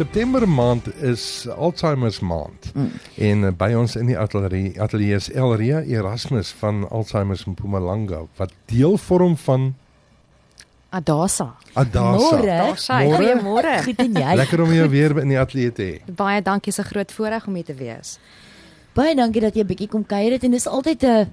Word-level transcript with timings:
September 0.00 0.48
maand 0.48 0.86
is 1.02 1.44
Alzheimer 1.48 2.18
maand. 2.20 2.72
Mm. 2.74 2.92
En 3.16 3.42
uh, 3.44 3.50
by 3.52 3.74
ons 3.76 3.98
in 4.00 4.08
die 4.08 4.16
ateljee 4.16 4.70
ateljee 4.80 5.18
is 5.18 5.26
Elria 5.28 5.82
Erasmus 5.84 6.54
van 6.56 6.86
Alzheimer 6.88 7.42
in 7.44 7.52
Mpumalanga 7.52 8.22
wat 8.38 8.54
deel 8.72 8.96
vorm 8.96 9.36
van 9.44 9.74
Adasa. 10.88 11.50
Adasa. 11.76 12.38
Môre. 12.40 12.56
Goeiemôre. 13.12 13.74
Goed 13.84 14.00
en 14.06 14.16
jy? 14.22 14.38
Lekker 14.40 14.62
om 14.64 14.72
jou 14.72 14.88
weer 14.88 15.18
in 15.20 15.34
die 15.34 15.38
ateljee 15.38 15.74
te 15.76 15.88
hê. 15.90 16.16
Baie 16.16 16.40
dankie, 16.42 16.72
se 16.72 16.86
groot 16.88 17.12
voorreg 17.18 17.44
om 17.50 17.60
hier 17.60 17.68
te 17.68 17.76
wees. 17.76 18.16
Baie 18.96 19.12
dankie 19.20 19.44
dat 19.44 19.54
jy 19.54 19.66
'n 19.66 19.72
bietjie 19.74 19.90
kom 19.92 20.06
kuier 20.06 20.32
het 20.38 20.48
en 20.48 20.56
dis 20.56 20.66
altyd 20.66 21.04
'n 21.04 21.28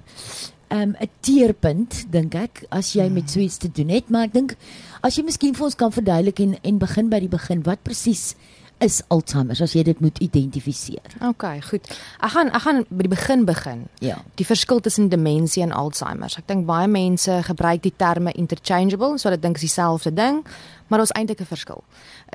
um, 0.68 0.92
'n 0.92 1.10
teerpunt 1.24 2.04
dink 2.12 2.34
ek 2.34 2.66
as 2.68 2.92
jy 2.92 3.08
met 3.08 3.30
so 3.30 3.40
iets 3.40 3.56
te 3.56 3.72
doen 3.72 3.88
het, 3.88 4.10
maar 4.10 4.28
ek 4.28 4.32
dink 4.32 4.56
as 5.00 5.16
jy 5.16 5.24
miskien 5.24 5.54
vir 5.54 5.64
ons 5.64 5.74
kan 5.74 5.92
verduidelik 5.92 6.38
en 6.40 6.58
en 6.62 6.78
begin 6.78 7.08
by 7.08 7.20
die 7.20 7.32
begin, 7.32 7.62
wat 7.62 7.82
presies 7.82 8.36
is 8.78 9.00
Alzheimer 9.08 9.58
as 9.62 9.74
jy 9.74 9.82
dit 9.86 10.00
moet 10.00 10.18
identifiseer? 10.22 11.16
OK, 11.26 11.44
goed. 11.66 11.88
Ek 12.22 12.32
gaan 12.34 12.52
ek 12.54 12.62
gaan 12.64 12.84
by 12.88 13.06
die 13.06 13.12
begin 13.12 13.44
begin. 13.48 13.84
Ja. 14.04 14.18
Die 14.38 14.46
verskil 14.46 14.80
tussen 14.84 15.10
demensie 15.12 15.62
en 15.62 15.74
Alzheimer. 15.74 16.32
Ek 16.38 16.46
dink 16.50 16.66
baie 16.68 16.88
mense 16.90 17.40
gebruik 17.48 17.82
die 17.82 17.94
terme 17.96 18.34
interchangeable, 18.38 19.18
so 19.18 19.28
hulle 19.28 19.40
dink 19.40 19.58
is 19.58 19.66
dieselfde 19.68 20.14
ding, 20.14 20.44
maar 20.88 21.02
daar's 21.02 21.14
eintlik 21.18 21.40
'n 21.40 21.50
verskil. 21.50 21.82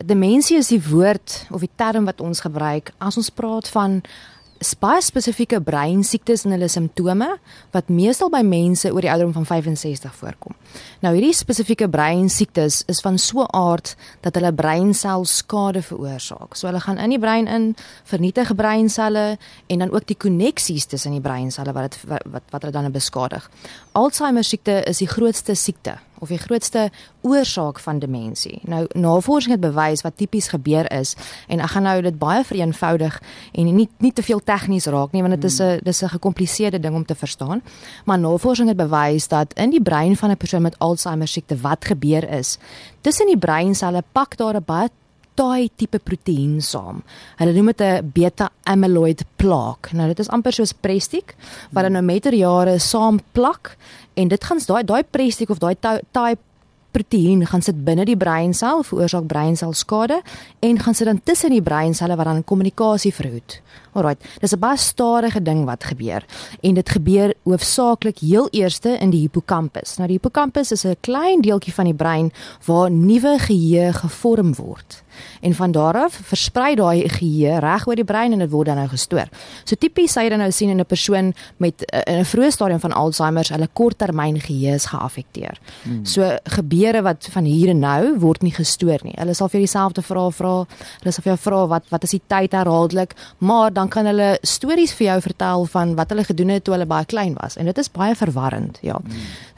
Demensie 0.04 0.58
is 0.58 0.68
die 0.68 0.82
woord 0.82 1.46
of 1.52 1.62
die 1.62 1.72
term 1.76 2.06
wat 2.06 2.22
ons 2.22 2.42
gebruik 2.42 2.92
as 3.00 3.18
ons 3.18 3.30
praat 3.30 3.68
van 3.68 4.02
baie 4.80 5.02
spesifieke 5.04 5.60
breinsiektes 5.62 6.46
en 6.48 6.54
hulle 6.56 6.70
simptome 6.72 7.28
wat 7.76 7.90
meestal 7.92 8.32
by 8.32 8.40
mense 8.48 8.88
oor 8.92 9.04
die 9.04 9.12
ouderdom 9.12 9.34
van 9.42 9.48
65 9.50 10.16
voorkom. 10.16 10.56
Nou 11.04 11.12
hierdie 11.16 11.36
spesifieke 11.36 11.90
breinsiektes 11.92 12.84
is 12.88 13.02
van 13.04 13.20
so 13.20 13.44
'n 13.44 13.52
aard 13.52 13.96
dat 14.22 14.36
hulle 14.36 14.54
breinsel 14.54 15.26
skade 15.26 15.82
veroorsaak. 15.82 16.56
So 16.56 16.68
hulle 16.68 16.80
gaan 16.80 16.98
in 16.98 17.10
die 17.10 17.20
brein 17.20 17.48
in, 17.48 17.76
vernietig 18.04 18.56
breinselle 18.56 19.38
en 19.68 19.80
dan 19.80 19.92
ook 19.92 20.08
die 20.08 20.18
koneksies 20.18 20.86
tussen 20.86 21.12
die 21.12 21.22
breinselle 21.22 21.74
wat 21.74 21.92
dit 21.92 22.00
wat 22.08 22.44
wat 22.50 22.62
hulle 22.62 22.74
dan 22.74 22.92
beskadig. 22.92 23.50
Alzheimer 23.92 24.44
siekte 24.44 24.84
is 24.84 24.98
die 24.98 25.08
grootste 25.08 25.56
siekte 25.56 25.98
of 26.24 26.32
die 26.32 26.40
grootste 26.40 26.88
oorsaak 27.22 27.80
van 27.84 28.00
demensie. 28.00 28.60
Nou 28.70 28.86
navorsing 28.96 29.54
het 29.56 29.64
bewys 29.64 30.04
wat 30.06 30.18
tipies 30.18 30.48
gebeur 30.54 30.90
is 30.92 31.16
en 31.48 31.60
ek 31.64 31.76
gaan 31.76 31.88
nou 31.88 31.98
dit 32.06 32.18
baie 32.20 32.44
vereenvoudig 32.48 33.20
en 33.52 33.72
nie 33.76 33.88
nie 34.04 34.14
te 34.16 34.24
veel 34.24 34.42
tegnies 34.44 34.88
raak 34.92 35.12
nie 35.14 35.24
want 35.26 35.36
dit 35.36 35.50
is 35.52 35.60
'n 35.60 35.80
dis 35.84 36.04
'n 36.04 36.16
gekompliseerde 36.16 36.80
ding 36.80 36.96
om 36.96 37.06
te 37.06 37.16
verstaan. 37.16 37.62
Maar 38.06 38.20
navorsing 38.20 38.68
het 38.68 38.78
bewys 38.78 39.28
dat 39.28 39.54
in 39.54 39.70
die 39.70 39.82
brein 39.82 40.16
van 40.16 40.32
'n 40.32 40.38
persoon 40.38 40.62
met 40.62 40.80
Alzheimer 40.80 41.28
siekte 41.28 41.58
wat 41.58 41.86
gebeur 41.86 42.30
is, 42.30 42.58
tussen 43.02 43.28
die 43.28 43.38
breinselle 43.38 44.04
pak 44.12 44.38
daar 44.38 44.56
'n 44.56 44.64
baie 44.66 44.90
taai 45.36 45.70
tipe 45.76 46.00
proteïen 46.00 46.62
saam. 46.62 47.04
Hulle 47.38 47.54
noem 47.54 47.72
dit 47.74 47.82
'n 47.82 48.12
beta 48.14 48.50
amyloid 48.64 49.24
plaak. 49.36 49.92
Nou 49.94 50.08
dit 50.08 50.20
is 50.20 50.30
amper 50.30 50.54
soos 50.54 50.74
prestiek 50.74 51.36
wat 51.72 51.84
dan 51.84 51.92
nou 51.92 52.04
met 52.04 52.24
die 52.24 52.44
jare 52.44 52.80
saam 52.80 53.20
plak 53.32 53.78
en 54.14 54.28
dit 54.28 54.44
gaan 54.44 54.60
daai 54.68 54.84
daai 54.84 55.04
prestiek 55.04 55.50
of 55.50 55.60
daai 55.60 55.76
taai 56.12 56.36
proteïen 56.94 57.46
gaan 57.50 57.62
sit 57.62 57.80
binne 57.86 58.06
die 58.06 58.18
breinsel 58.18 58.84
veroorsaak 58.84 59.26
breinselskade 59.28 60.22
en 60.60 60.80
gaan 60.80 60.96
sit 60.96 61.10
dan 61.10 61.22
tussen 61.24 61.50
die 61.50 61.62
breinselle 61.62 62.16
wat 62.16 62.26
dan 62.30 62.44
kommunikasie 62.44 63.14
verhoed. 63.14 63.62
Alraai, 63.94 64.16
dis 64.40 64.54
'n 64.54 64.60
baie 64.60 64.78
stadige 64.78 65.42
ding 65.42 65.66
wat 65.66 65.84
gebeur 65.84 66.26
en 66.62 66.74
dit 66.74 66.90
gebeur 66.90 67.34
hoofsaaklik 67.44 68.20
heel 68.20 68.48
eerste 68.52 68.98
in 69.00 69.10
die 69.10 69.22
hippocampus. 69.22 69.98
Nou 69.98 70.08
die 70.08 70.18
hippocampus 70.18 70.72
is 70.72 70.86
'n 70.86 70.96
klein 71.02 71.42
deeltjie 71.42 71.74
van 71.74 71.86
die 71.86 71.94
brein 71.94 72.32
waar 72.66 72.92
nuwe 72.92 73.40
geheue 73.40 73.94
gevorm 73.94 74.56
word. 74.56 75.04
En 75.42 75.54
van 75.54 75.72
daar 75.72 75.98
af 75.98 76.20
versprei 76.24 76.76
daai 76.76 77.10
geheue 77.10 77.60
reg 77.60 77.88
oor 77.88 77.96
die 77.96 78.04
brein 78.04 78.32
en 78.32 78.40
dit 78.40 78.50
word 78.50 78.66
dan 78.66 78.76
nou 78.76 78.88
gestoor. 78.88 79.30
So 79.64 79.76
tipies 79.76 80.16
sê 80.16 80.26
jy 80.26 80.30
dan 80.30 80.40
nou 80.40 80.52
sien 80.52 80.70
in 80.70 80.80
'n 80.80 80.86
persoon 80.86 81.34
met 81.58 81.84
in 82.08 82.20
'n 82.20 82.26
vroeë 82.26 82.52
stadium 82.52 82.80
van 82.80 82.94
Alzheimer, 82.94 83.48
hulle 83.50 83.70
korttermyn 83.74 84.40
geheue 84.40 84.74
is 84.74 84.86
geaffekteer. 84.86 85.60
Hmm. 85.84 86.06
So 86.06 86.38
gebeure 86.44 87.02
wat 87.02 87.28
van 87.32 87.44
hier 87.44 87.70
en 87.70 87.80
nou 87.80 88.20
word 88.20 88.42
nie 88.42 88.54
gestoor 88.54 89.00
nie. 89.04 89.14
Hulle 89.16 89.34
sal 89.34 89.50
vir 89.50 89.60
dieselfde 89.60 90.02
vrae 90.02 90.32
vra. 90.32 90.66
Hulle 91.00 91.12
sal 91.12 91.24
vir 91.24 91.34
jou 91.34 91.38
vra 91.38 91.68
wat 91.68 91.84
wat 91.90 92.04
is 92.04 92.12
die 92.12 92.22
tyd 92.28 92.52
herhaaldelik, 92.52 93.14
maar 93.38 93.74
dan 93.74 93.83
kan 93.90 94.06
hulle 94.06 94.38
stories 94.42 94.94
vir 94.94 95.08
jou 95.08 95.22
vertel 95.22 95.66
van 95.66 95.96
wat 95.96 96.10
hulle 96.10 96.24
gedoen 96.24 96.50
het 96.56 96.64
toe 96.64 96.74
hulle 96.74 96.90
baie 96.90 97.06
klein 97.06 97.36
was 97.42 97.58
en 97.58 97.66
dit 97.66 97.78
is 97.78 97.92
baie 97.92 98.16
verwarrend 98.16 98.80
ja. 98.82 99.00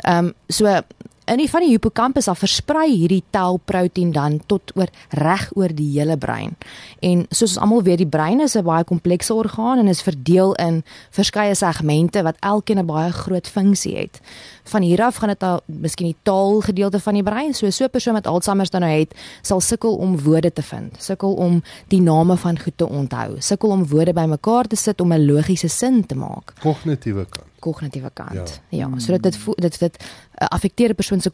Ehm 0.03 0.25
um, 0.25 0.33
so 0.47 0.81
in 1.25 1.37
die 1.41 1.49
van 1.49 1.63
die 1.65 1.71
hippocampus 1.73 2.27
af 2.27 2.43
versprei 2.43 2.89
hierdie 2.91 3.23
tauproteïen 3.33 4.11
dan 4.13 4.37
tot 4.45 4.71
oor 4.77 4.91
reg 5.09 5.47
oor 5.57 5.73
die 5.73 5.89
hele 5.95 6.17
brein. 6.17 6.53
En 7.01 7.25
soos 7.29 7.55
ons 7.55 7.61
almal 7.65 7.83
weet, 7.87 8.03
die 8.03 8.09
brein 8.09 8.41
is 8.41 8.55
'n 8.55 8.63
baie 8.63 8.83
komplekse 8.83 9.33
orgaan 9.33 9.79
en 9.79 9.87
is 9.87 10.01
verdeel 10.01 10.53
in 10.55 10.83
verskeie 11.09 11.55
segmente 11.55 12.23
wat 12.23 12.37
elkeen 12.39 12.79
'n 12.79 12.85
baie 12.85 13.11
groot 13.11 13.47
funksie 13.47 13.97
het. 13.97 14.19
Van 14.63 14.81
hier 14.81 15.01
af 15.01 15.15
gaan 15.15 15.29
dit 15.29 15.43
al 15.43 15.61
miskien 15.65 16.07
die 16.07 16.17
taalgedeelte 16.23 16.99
van 16.99 17.13
die 17.13 17.23
brein, 17.23 17.53
so 17.53 17.69
so 17.69 17.85
'n 17.85 17.89
persoon 17.89 18.13
met 18.13 18.27
Alzheimer 18.27 18.69
dan 18.69 18.81
nou 18.81 18.93
het, 18.99 19.15
sal 19.41 19.61
sukkel 19.61 19.95
om 19.95 20.19
woorde 20.19 20.53
te 20.53 20.61
vind, 20.61 21.03
sukkel 21.03 21.33
om 21.33 21.63
die 21.87 22.01
name 22.01 22.37
van 22.37 22.59
goed 22.59 22.77
te 22.77 22.87
onthou, 22.89 23.35
sukkel 23.39 23.69
om 23.69 23.87
woorde 23.87 24.13
bymekaar 24.13 24.67
te 24.67 24.75
sit 24.75 25.01
om 25.01 25.13
'n 25.13 25.25
logiese 25.25 25.67
sin 25.67 26.05
te 26.05 26.15
maak. 26.15 26.53
Kognitiewe 26.61 27.25
kant 27.25 27.53
kognitiewe 27.65 28.11
kant. 28.13 28.61
Ja, 28.69 28.77
ja 28.77 28.99
so 28.99 29.17
dit 29.17 29.39
dit 29.61 29.79
dit 29.79 29.97
'n 30.35 30.95
persoon 30.95 31.21
se 31.21 31.29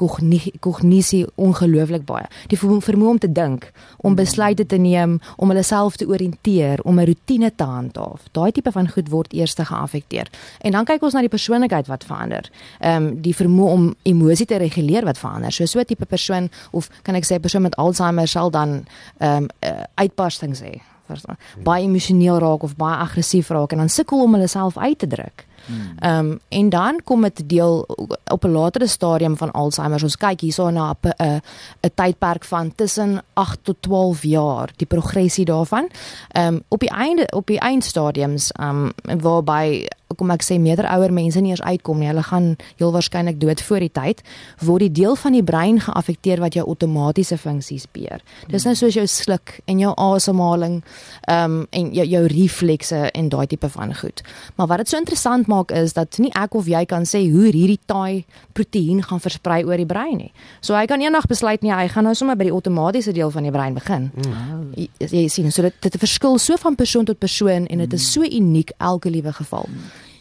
kognisie 0.60 1.26
ongelooflik 1.36 2.06
baie. 2.06 2.26
Die 2.48 2.58
vermoë 2.58 3.10
om 3.10 3.18
te 3.18 3.32
dink, 3.32 3.72
om 3.98 4.16
besluite 4.16 4.66
te 4.66 4.78
neem, 4.78 5.20
om 5.36 5.50
hulle 5.50 5.64
self 5.64 5.96
te 5.96 6.06
oriënteer, 6.06 6.82
om 6.84 7.00
'n 7.00 7.06
rotine 7.06 7.52
te 7.56 7.64
handhaaf. 7.64 8.22
Daai 8.32 8.52
tipe 8.52 8.72
van 8.72 8.90
goed 8.90 9.10
word 9.10 9.34
eers 9.34 9.56
geaffekteer. 9.64 10.28
En 10.62 10.72
dan 10.72 10.86
kyk 10.86 11.02
ons 11.02 11.14
na 11.14 11.20
die 11.20 11.30
persoonlikheid 11.30 11.88
wat 11.88 12.04
verander. 12.04 12.50
Ehm 12.80 13.04
um, 13.04 13.22
die 13.22 13.36
vermoë 13.36 13.72
om 13.72 13.96
emosie 14.02 14.46
te 14.46 14.58
reguleer 14.58 15.06
wat 15.06 15.18
verander. 15.18 15.52
So 15.52 15.66
so 15.66 15.80
'n 15.80 15.86
tipe 15.86 16.06
persoon 16.06 16.50
of 16.72 16.90
kan 17.02 17.16
ek 17.16 17.26
sê 17.26 17.36
'n 17.36 17.40
persoon 17.40 17.62
met 17.62 17.76
Alzheimer 17.76 18.28
sal 18.28 18.50
dan 18.50 18.86
ehm 19.18 19.44
um, 19.44 19.48
uh, 19.60 19.84
uitbarstings 19.96 20.62
hê 20.62 20.82
verstaan. 21.06 21.38
Baie 21.64 21.84
emosioneel 21.84 22.40
raak 22.40 22.64
of 22.64 22.76
baie 22.76 22.98
aggressief 22.98 23.50
raak 23.50 23.72
en 23.72 23.78
dan 23.78 23.90
sukkel 23.90 24.22
om 24.22 24.34
hulle 24.34 24.48
self 24.48 24.78
uit 24.78 25.00
te 25.00 25.08
druk. 25.08 25.46
Hmm. 25.66 25.98
Ehm 26.00 26.26
um, 26.26 26.40
en 26.50 26.70
dan 26.70 27.02
kom 27.04 27.22
dit 27.22 27.50
deel 27.50 27.88
op 28.32 28.44
'n 28.44 28.52
latere 28.52 28.88
stadium 28.88 29.38
van 29.38 29.52
Alzheimer. 29.52 30.04
Ons 30.04 30.18
kyk 30.18 30.42
hierso 30.42 30.70
na 30.70 30.96
'n 31.02 31.42
'n 31.82 31.92
tydperk 31.96 32.44
van 32.44 32.76
tussen 32.76 33.22
8 33.34 33.60
tot 33.64 33.76
12 33.80 34.24
jaar, 34.24 34.70
die 34.76 34.88
progressie 34.88 35.46
daarvan. 35.46 35.90
Ehm 36.32 36.48
um, 36.48 36.64
op 36.68 36.80
die 36.80 36.90
einde 36.90 37.28
op 37.36 37.48
die 37.48 37.60
eindstadiums 37.60 38.52
ehm 38.52 38.92
um, 39.08 39.20
waarby 39.20 39.88
kom 40.18 40.32
ek 40.34 40.44
sê 40.46 40.58
meerder 40.62 40.88
ouer 40.92 41.14
mense 41.14 41.42
nie 41.42 41.54
eers 41.54 41.64
uitkom 41.64 42.02
nie. 42.02 42.10
Hulle 42.10 42.24
gaan 42.24 42.56
heel 42.80 42.92
waarskynlik 42.94 43.40
dood 43.42 43.62
voor 43.62 43.84
die 43.84 43.92
tyd. 43.94 44.24
Word 44.60 44.88
die 44.88 44.92
deel 45.02 45.16
van 45.20 45.36
die 45.38 45.44
brein 45.44 45.80
geaffekteer 45.84 46.42
wat 46.44 46.58
jou 46.58 46.66
outomatiese 46.68 47.38
funksies 47.42 47.88
beheer. 47.92 48.24
Dis 48.52 48.66
nou 48.68 48.76
soos 48.78 48.98
jou 48.98 49.06
sluk 49.08 49.60
en 49.66 49.82
jou 49.82 49.94
asemhaling, 49.96 50.82
ehm 51.28 51.60
um, 51.62 51.68
en 51.72 51.92
jou 51.96 52.06
jou 52.08 52.24
reflekse 52.28 52.98
en 53.16 53.30
daai 53.30 53.48
tipe 53.48 53.70
van 53.70 53.96
goed. 53.96 54.24
Maar 54.56 54.68
wat 54.68 54.78
dit 54.84 54.90
so 54.90 54.98
interessant 54.98 55.48
maak 55.52 55.74
is 55.76 55.96
dat 55.98 56.18
nie 56.24 56.32
ek 56.38 56.56
of 56.58 56.70
jy 56.72 56.82
kan 56.90 57.06
sê 57.08 57.22
hoe 57.32 57.50
hierdie 57.52 57.80
taai 57.90 58.24
proteïen 58.58 59.04
gaan 59.06 59.22
versprei 59.24 59.62
oor 59.68 59.80
die 59.80 59.88
brein 59.90 60.18
nie. 60.24 60.32
So 60.64 60.78
hy 60.78 60.86
kan 60.90 61.04
eendag 61.04 61.28
besluit 61.32 61.66
nie 61.66 61.74
hy 61.74 61.88
gaan 61.92 62.08
nou 62.08 62.16
sommer 62.18 62.40
by 62.40 62.48
die 62.50 62.56
outomatiese 62.56 63.14
deel 63.16 63.34
van 63.34 63.48
die 63.48 63.54
brein 63.54 63.76
begin. 63.78 64.10
Mm. 64.16 64.72
Jy, 64.78 65.10
jy 65.12 65.26
sien 65.34 65.52
so 65.52 65.68
dit 65.68 65.82
dit 65.84 66.00
verskil 66.02 66.40
so 66.40 66.58
van 66.62 66.80
persoon 66.80 67.08
tot 67.10 67.20
persoon 67.20 67.68
en 67.68 67.84
dit 67.86 68.00
is 68.00 68.08
so 68.14 68.24
uniek 68.24 68.74
elke 68.80 69.12
liewe 69.12 69.34
geval. 69.36 69.68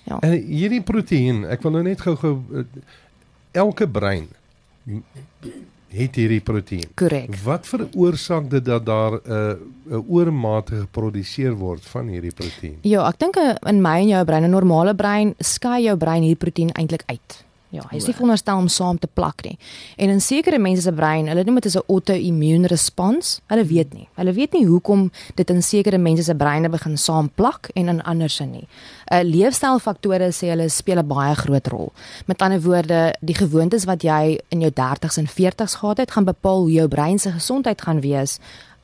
Ja. 0.09 0.19
En 0.27 0.35
hierdie 0.35 0.83
proteïen, 0.83 1.45
ek 1.53 1.63
wil 1.63 1.77
nou 1.77 1.85
net 1.87 2.03
gou-gou 2.03 2.35
eh, 2.59 2.65
elke 3.63 3.87
brein 3.87 4.29
het 5.91 6.15
hierdie 6.15 6.41
proteïen. 6.41 6.91
Korrek. 6.95 7.35
Wat 7.45 7.67
veroorsaak 7.67 8.51
dit 8.51 8.65
dat 8.65 8.87
daar 8.87 9.13
'n 9.13 9.21
uh, 9.27 9.99
'n 9.99 10.05
oormatige 10.09 10.81
geproduseer 10.81 11.55
word 11.55 11.83
van 11.83 12.07
hierdie 12.07 12.35
proteïen? 12.35 12.79
Ja, 12.83 13.09
ek 13.09 13.19
dink 13.19 13.37
eh, 13.37 13.55
in 13.67 13.83
my 13.83 13.99
en 14.01 14.09
jou 14.09 14.25
brein, 14.25 14.45
'n 14.45 14.51
normale 14.51 14.95
brein, 14.95 15.35
skei 15.39 15.83
jou 15.83 15.97
brein 15.97 16.23
hierdie 16.23 16.45
proteïen 16.45 16.73
eintlik 16.73 17.03
uit. 17.07 17.45
Ja, 17.71 17.85
hy 17.87 18.01
is 18.01 18.07
nie 18.09 18.15
veronderstel 18.17 18.59
om 18.59 18.69
saam 18.69 18.99
te 18.99 19.07
plak 19.07 19.45
nie. 19.47 19.55
En 19.97 20.11
in 20.11 20.21
sekere 20.21 20.59
mense 20.59 20.83
se 20.83 20.93
brein, 20.93 21.29
hulle 21.31 21.45
noem 21.47 21.61
dit 21.61 21.67
as 21.67 21.77
'n 21.77 21.87
auto-immune 21.87 22.67
respons. 22.67 23.41
Hulle 23.47 23.65
weet 23.65 23.95
nie. 23.95 24.09
Hulle 24.17 24.33
weet 24.33 24.53
nie 24.53 24.67
hoekom 24.67 25.11
dit 25.37 25.51
in 25.51 25.63
sekere 25.63 25.99
mense 25.99 26.25
se 26.25 26.35
breine 26.35 26.69
begin 26.69 26.99
saam 26.99 27.31
plak 27.35 27.71
en 27.75 27.89
in 27.89 28.03
ander 28.03 28.29
se 28.29 28.45
nie. 28.45 28.67
'n 29.11 29.15
uh, 29.15 29.23
Leefstylfaktore 29.23 30.33
sê 30.33 30.51
hulle 30.51 30.69
speel 30.69 30.99
'n 30.99 31.07
baie 31.07 31.35
groot 31.35 31.67
rol. 31.67 31.93
Met 32.27 32.43
ander 32.43 32.61
woorde, 32.61 33.15
die 33.21 33.35
gewoontes 33.35 33.85
wat 33.85 34.03
jy 34.03 34.41
in 34.49 34.61
jou 34.61 34.71
30s 34.71 35.19
en 35.19 35.27
40s 35.27 35.75
gehad 35.75 35.99
het, 35.99 36.11
gaan 36.11 36.25
bepaal 36.25 36.61
hoe 36.61 36.73
jou 36.73 36.89
brein 36.89 37.19
se 37.19 37.31
gesondheid 37.31 37.83
gaan 37.83 38.01
wees 38.01 38.39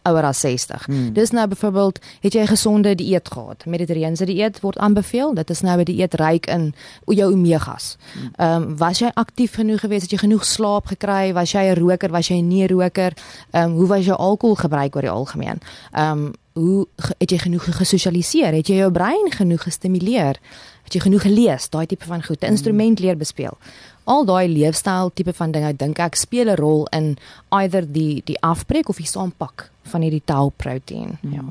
ouer 0.06 0.24
as 0.24 0.40
60. 0.40 0.86
Hmm. 0.86 1.12
Dis 1.12 1.30
nou 1.30 1.48
byvoorbeeld, 1.48 1.98
het 2.20 2.32
jy 2.32 2.40
'n 2.40 2.46
gesonde 2.46 2.94
dieet 2.94 3.28
gehad? 3.28 3.66
Mediterrane 3.66 4.14
dieet 4.16 4.60
word 4.60 4.78
aanbeveel. 4.78 5.34
Dit 5.34 5.50
is 5.50 5.60
nou 5.60 5.78
'n 5.80 5.84
dieet 5.84 6.14
ryk 6.14 6.46
in 6.46 6.74
jou 7.06 7.32
omegas. 7.32 7.96
Ehm 8.36 8.62
um, 8.62 8.76
was 8.76 8.98
jy 8.98 9.10
aktief 9.14 9.54
genoeg 9.54 9.80
geweest? 9.80 10.02
Het 10.02 10.10
jy 10.10 10.18
genoeg 10.18 10.44
slaap 10.44 10.86
gekry? 10.86 11.32
Was 11.32 11.52
jy 11.52 11.62
'n 11.62 11.78
roker? 11.78 12.10
Was 12.10 12.28
jy 12.28 12.40
nie 12.40 12.62
'n 12.64 12.68
roker? 12.68 13.12
Ehm 13.50 13.70
um, 13.70 13.76
hoe 13.76 13.86
was 13.86 14.04
jou 14.04 14.16
alkoholgebruik 14.18 14.94
oor 14.94 15.02
die 15.02 15.10
algemeen? 15.10 15.60
Ehm 15.92 16.10
um, 16.10 16.32
hoe 16.52 16.86
het 17.18 17.30
jy 17.30 17.38
genoeg 17.38 17.76
gesosialiseer? 17.76 18.52
Het 18.52 18.66
jy 18.66 18.76
jou 18.76 18.92
brein 18.92 19.30
genoeg 19.30 19.62
gestimuleer? 19.62 20.36
Het 20.82 20.92
jy 20.92 21.00
genoeg 21.00 21.22
gelees? 21.22 21.70
Daai 21.70 21.86
tipe 21.86 22.04
van 22.04 22.24
goed, 22.24 22.42
'n 22.42 22.46
instrument 22.46 22.98
leer 22.98 23.16
bespeel 23.16 23.58
al 24.06 24.26
daai 24.26 24.46
leefstyl 24.48 25.10
tipe 25.14 25.34
van 25.36 25.52
dinge 25.54 25.72
dink 25.76 25.98
ek 26.02 26.16
speel 26.16 26.50
'n 26.50 26.60
rol 26.60 26.86
in 26.92 27.16
either 27.50 27.82
die 27.82 28.22
die 28.24 28.38
afbreek 28.40 28.88
of 28.88 28.96
die 29.02 29.10
saampak 29.10 29.70
van 29.90 30.02
hierdie 30.02 30.24
tau 30.24 30.50
proteïen. 30.56 31.18
Hmm. 31.20 31.32
Ja. 31.32 31.44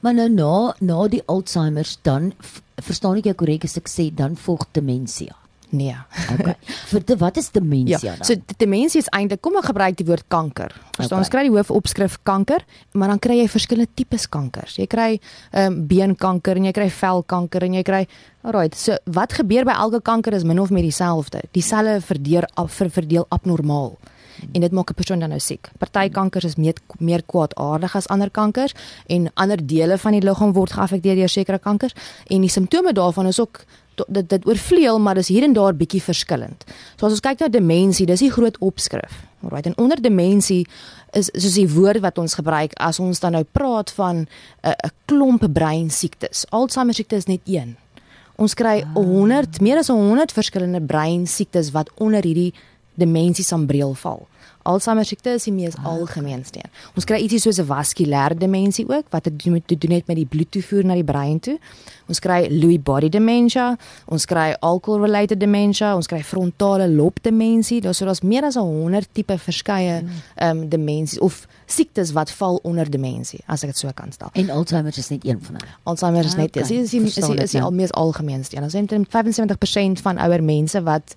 Maar 0.00 0.14
nou 0.14 0.28
na 0.28 0.74
na 0.80 1.08
die 1.08 1.22
Alzheimer's 1.26 1.98
dan 2.02 2.32
verstaan 2.76 3.16
ek 3.16 3.24
jou 3.30 3.34
korrek 3.34 3.64
as 3.64 3.76
ek 3.76 3.88
sê 3.88 4.10
dan 4.14 4.36
volg 4.36 4.66
demensie. 4.72 5.30
Nee. 5.72 5.96
Okay. 6.34 6.54
Vir 6.92 7.04
die, 7.08 7.16
wat 7.16 7.38
is 7.40 7.48
demensie 7.54 7.96
ja, 7.96 8.16
dan? 8.20 8.26
So 8.28 8.56
demensie 8.60 9.00
is 9.00 9.08
eintlik 9.16 9.40
kom 9.44 9.56
ek 9.56 9.70
gebruik 9.70 9.96
die 9.96 10.06
woord 10.08 10.26
kanker. 10.32 10.74
Verstaan, 10.92 11.06
okay. 11.06 11.22
ons 11.24 11.32
kry 11.32 11.44
die 11.46 11.52
hoofopskrif 11.54 12.18
kanker, 12.28 12.64
maar 12.92 13.14
dan 13.14 13.22
kry 13.24 13.38
jy 13.40 13.48
verskillende 13.48 13.88
tipes 13.96 14.28
kankers. 14.28 14.76
Jy 14.80 14.88
kry 14.92 15.08
ehm 15.16 15.72
um, 15.72 15.80
beenkanker 15.88 16.60
en 16.60 16.68
jy 16.68 16.74
kry 16.76 16.90
velkanker 16.92 17.64
en 17.68 17.80
jy 17.80 17.84
kry 17.88 18.04
Alrite. 18.42 18.76
So 18.76 18.98
wat 19.14 19.36
gebeur 19.38 19.64
by 19.64 19.76
elke 19.78 20.02
kanker 20.04 20.34
is 20.36 20.44
min 20.44 20.60
of 20.60 20.72
meer 20.74 20.84
dieselfde. 20.84 21.44
Die 21.56 21.64
selle 21.64 22.00
verdeel 22.04 22.48
af 22.58 22.74
ver, 22.74 22.90
verdeel 22.90 23.26
abnormaal. 23.30 23.94
En 24.52 24.60
dit 24.60 24.72
maak 24.72 24.90
'n 24.90 24.94
persoon 24.94 25.20
dan 25.20 25.28
nou 25.28 25.40
siek. 25.40 25.70
Party 25.78 26.08
kankers 26.08 26.44
is 26.44 26.56
meer 26.56 26.74
meer 26.98 27.22
kwaadaardig 27.22 27.96
as 27.96 28.08
ander 28.08 28.30
kankers 28.30 28.74
en 29.06 29.30
ander 29.34 29.66
dele 29.66 29.98
van 29.98 30.12
die 30.12 30.20
liggaam 30.20 30.52
word 30.52 30.72
geaffekteer 30.72 31.14
deur 31.14 31.28
sekere 31.28 31.58
kankers 31.58 31.94
en 32.26 32.40
die 32.40 32.50
simptome 32.50 32.92
daarvan 32.92 33.26
is 33.26 33.40
ook 33.40 33.64
dit 34.08 34.28
dit 34.28 34.46
oorvleuel 34.46 34.98
maar 34.98 35.14
dis 35.14 35.28
hier 35.28 35.42
en 35.42 35.52
daar 35.52 35.74
bietjie 35.74 36.02
verskillend. 36.02 36.64
So 36.96 37.06
as 37.06 37.12
ons 37.12 37.24
kyk 37.24 37.40
na 37.40 37.48
demensie, 37.48 38.06
dis 38.06 38.24
die 38.24 38.32
groot 38.32 38.58
opskrif. 38.58 39.22
Alright, 39.42 39.66
en 39.66 39.78
onder 39.78 40.00
demensie 40.02 40.66
is 41.12 41.30
soos 41.34 41.58
die 41.58 41.68
woord 41.68 42.00
wat 42.00 42.18
ons 42.18 42.34
gebruik 42.38 42.72
as 42.80 43.00
ons 43.02 43.20
dan 43.20 43.32
nou 43.32 43.44
praat 43.44 43.90
van 43.90 44.16
'n 44.16 44.28
uh, 44.64 44.70
'n 44.70 44.92
klomp 45.04 45.46
brein 45.52 45.90
siektes. 45.90 46.46
Alzheimer 46.50 46.94
siekte 46.94 47.16
is 47.16 47.26
net 47.26 47.40
een. 47.44 47.76
Ons 48.36 48.54
kry 48.54 48.84
100, 48.94 49.60
meer 49.60 49.78
as 49.78 49.88
100 49.88 50.32
verskillende 50.32 50.80
brein 50.80 51.26
siektes 51.26 51.70
wat 51.70 51.90
onder 51.96 52.24
hierdie 52.24 52.54
demensie 52.94 53.44
sambreel 53.44 53.94
val. 53.94 54.26
Alzheimer 54.62 55.04
siekte 55.04 55.36
is 55.38 55.44
die 55.48 55.54
mees 55.54 55.76
ah. 55.76 55.86
algemeenste 55.94 56.62
een. 56.62 56.70
Ons 56.94 57.06
kry 57.08 57.20
ietsie 57.22 57.40
soos 57.42 57.58
'n 57.58 57.66
vaskulêre 57.66 58.36
demensie 58.38 58.86
ook 58.88 59.06
wat 59.10 59.24
dit 59.24 59.44
doen 59.44 59.52
met 59.52 59.66
te 59.66 59.78
doen 59.78 59.90
het 59.90 60.06
met 60.06 60.16
die 60.16 60.26
bloedtoevoer 60.26 60.84
na 60.84 60.94
die 60.94 61.04
brein 61.04 61.40
toe. 61.40 61.58
Ons 62.08 62.18
kry 62.18 62.46
Lewy 62.50 62.80
body 62.80 63.08
dementia, 63.08 63.76
ons 64.06 64.26
kry 64.26 64.56
alcohol 64.60 65.00
related 65.00 65.40
dementia, 65.40 65.94
ons 65.96 66.06
kry 66.06 66.22
frontale 66.22 66.88
lob 66.88 67.18
demensie. 67.22 67.80
Daar's 67.80 67.96
so 67.96 68.04
daar's 68.04 68.20
meer 68.20 68.44
as 68.44 68.54
100 68.54 69.08
tipe 69.12 69.38
verskeie 69.38 70.00
hmm. 70.00 70.08
ehm 70.36 70.58
um, 70.58 70.68
demensies 70.68 71.18
of 71.18 71.46
siektes 71.66 72.12
wat 72.12 72.30
val 72.30 72.58
onder 72.62 72.90
demensie 72.90 73.40
as 73.46 73.62
ek 73.62 73.72
dit 73.72 73.78
so 73.78 73.90
kan 73.94 74.12
stel. 74.12 74.30
En 74.32 74.50
Alzheimer 74.50 74.98
is 74.98 75.08
net 75.08 75.24
een 75.24 75.40
van 75.40 75.54
hulle. 75.60 75.70
Alzheimer 75.88 76.24
is 76.24 76.36
net 76.36 76.56
okay. 76.56 76.62
is 76.62 76.70
is 76.70 76.94
is, 76.94 77.16
is, 77.16 77.28
is, 77.28 77.40
is 77.46 77.50
die 77.56 77.62
al 77.62 77.72
mees 77.72 77.92
algemeenste 77.92 78.56
een. 78.56 78.62
Ons 78.68 78.76
het 78.76 78.92
75% 78.92 80.02
van 80.02 80.18
ouer 80.18 80.44
mense 80.44 80.82
wat 80.82 81.14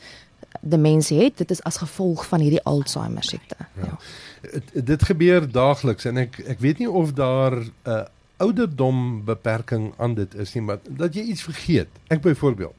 demensie 0.62 1.24
het, 1.24 1.38
dit 1.38 1.52
is 1.52 1.64
as 1.64 1.78
gevolg 1.78 2.26
van 2.28 2.40
hierdie 2.40 2.64
Alzheimer 2.64 3.24
siekte. 3.24 3.56
Ja. 3.82 3.84
ja. 3.84 4.60
Dit 4.74 5.04
gebeur 5.04 5.52
daagliks 5.52 6.06
en 6.06 6.18
ek 6.18 6.40
ek 6.46 6.60
weet 6.60 6.80
nie 6.80 6.90
of 6.90 7.14
daar 7.14 7.58
'n 7.58 7.72
uh, 7.88 8.04
ouderdom 8.38 9.24
beperking 9.26 9.94
aan 9.98 10.14
dit 10.14 10.36
is 10.36 10.54
nie, 10.54 10.64
maar 10.64 10.80
dat 10.88 11.14
jy 11.14 11.22
iets 11.22 11.44
vergeet. 11.44 11.88
Ek 12.08 12.22
byvoorbeeld 12.22 12.76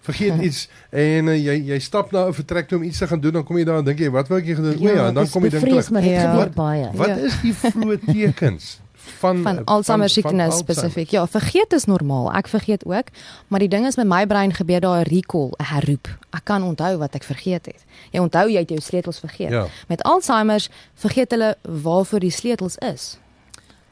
vergeet 0.00 0.32
hm. 0.32 0.40
iets 0.48 0.68
en 0.90 1.26
uh, 1.26 1.36
jy 1.36 1.56
jy 1.72 1.78
stap 1.78 2.12
na 2.12 2.26
'n 2.28 2.34
vertrek 2.34 2.68
toe 2.68 2.78
om 2.78 2.84
iets 2.84 2.98
te 2.98 3.06
gaan 3.06 3.20
doen, 3.20 3.32
dan 3.32 3.44
kom 3.44 3.58
jy 3.58 3.64
daar 3.64 3.78
en 3.78 3.84
dink 3.84 3.98
jy, 3.98 4.10
wat 4.10 4.28
wou 4.28 4.40
ek 4.40 4.46
gedoen? 4.46 4.78
Ja, 4.78 4.90
o 4.90 4.94
ja, 4.94 5.08
en 5.08 5.14
dan 5.14 5.28
kom 5.28 5.44
jy 5.44 5.50
dink 5.50 5.64
ek. 5.64 6.04
Ja. 6.04 6.36
Wat, 6.36 6.54
wat 6.96 7.08
ja. 7.08 7.16
is 7.16 7.40
die 7.42 7.54
vroeë 7.54 7.98
tekens? 8.06 8.78
van 9.18 9.42
van 9.42 9.64
Alzheimer 9.64 10.08
siekte 10.08 10.46
spesifiek. 10.50 11.10
Ja, 11.10 11.26
vergeet 11.26 11.72
is 11.72 11.84
normaal. 11.84 12.32
Ek 12.32 12.48
vergeet 12.48 12.84
ook, 12.84 13.12
maar 13.48 13.58
die 13.58 13.68
ding 13.68 13.86
is 13.86 13.96
met 13.96 14.06
my 14.06 14.26
brein 14.26 14.54
gebeur 14.54 14.80
daar 14.80 15.00
'n 15.00 15.08
recall, 15.08 15.50
'n 15.58 15.64
herroep. 15.64 16.08
Ek 16.30 16.44
kan 16.44 16.62
onthou 16.62 16.98
wat 16.98 17.14
ek 17.14 17.22
vergeet 17.22 17.66
het. 17.66 17.84
Jy 18.10 18.20
onthou 18.20 18.48
jy 18.48 18.58
het 18.58 18.68
jou 18.68 18.80
sleutels 18.80 19.18
vergeet. 19.18 19.50
Ja. 19.50 19.66
Met 19.88 20.02
Alzheimer 20.02 20.66
vergeet 20.94 21.30
hulle 21.30 21.56
waarvoor 21.62 22.20
die 22.20 22.30
sleutels 22.30 22.76
is. 22.76 23.18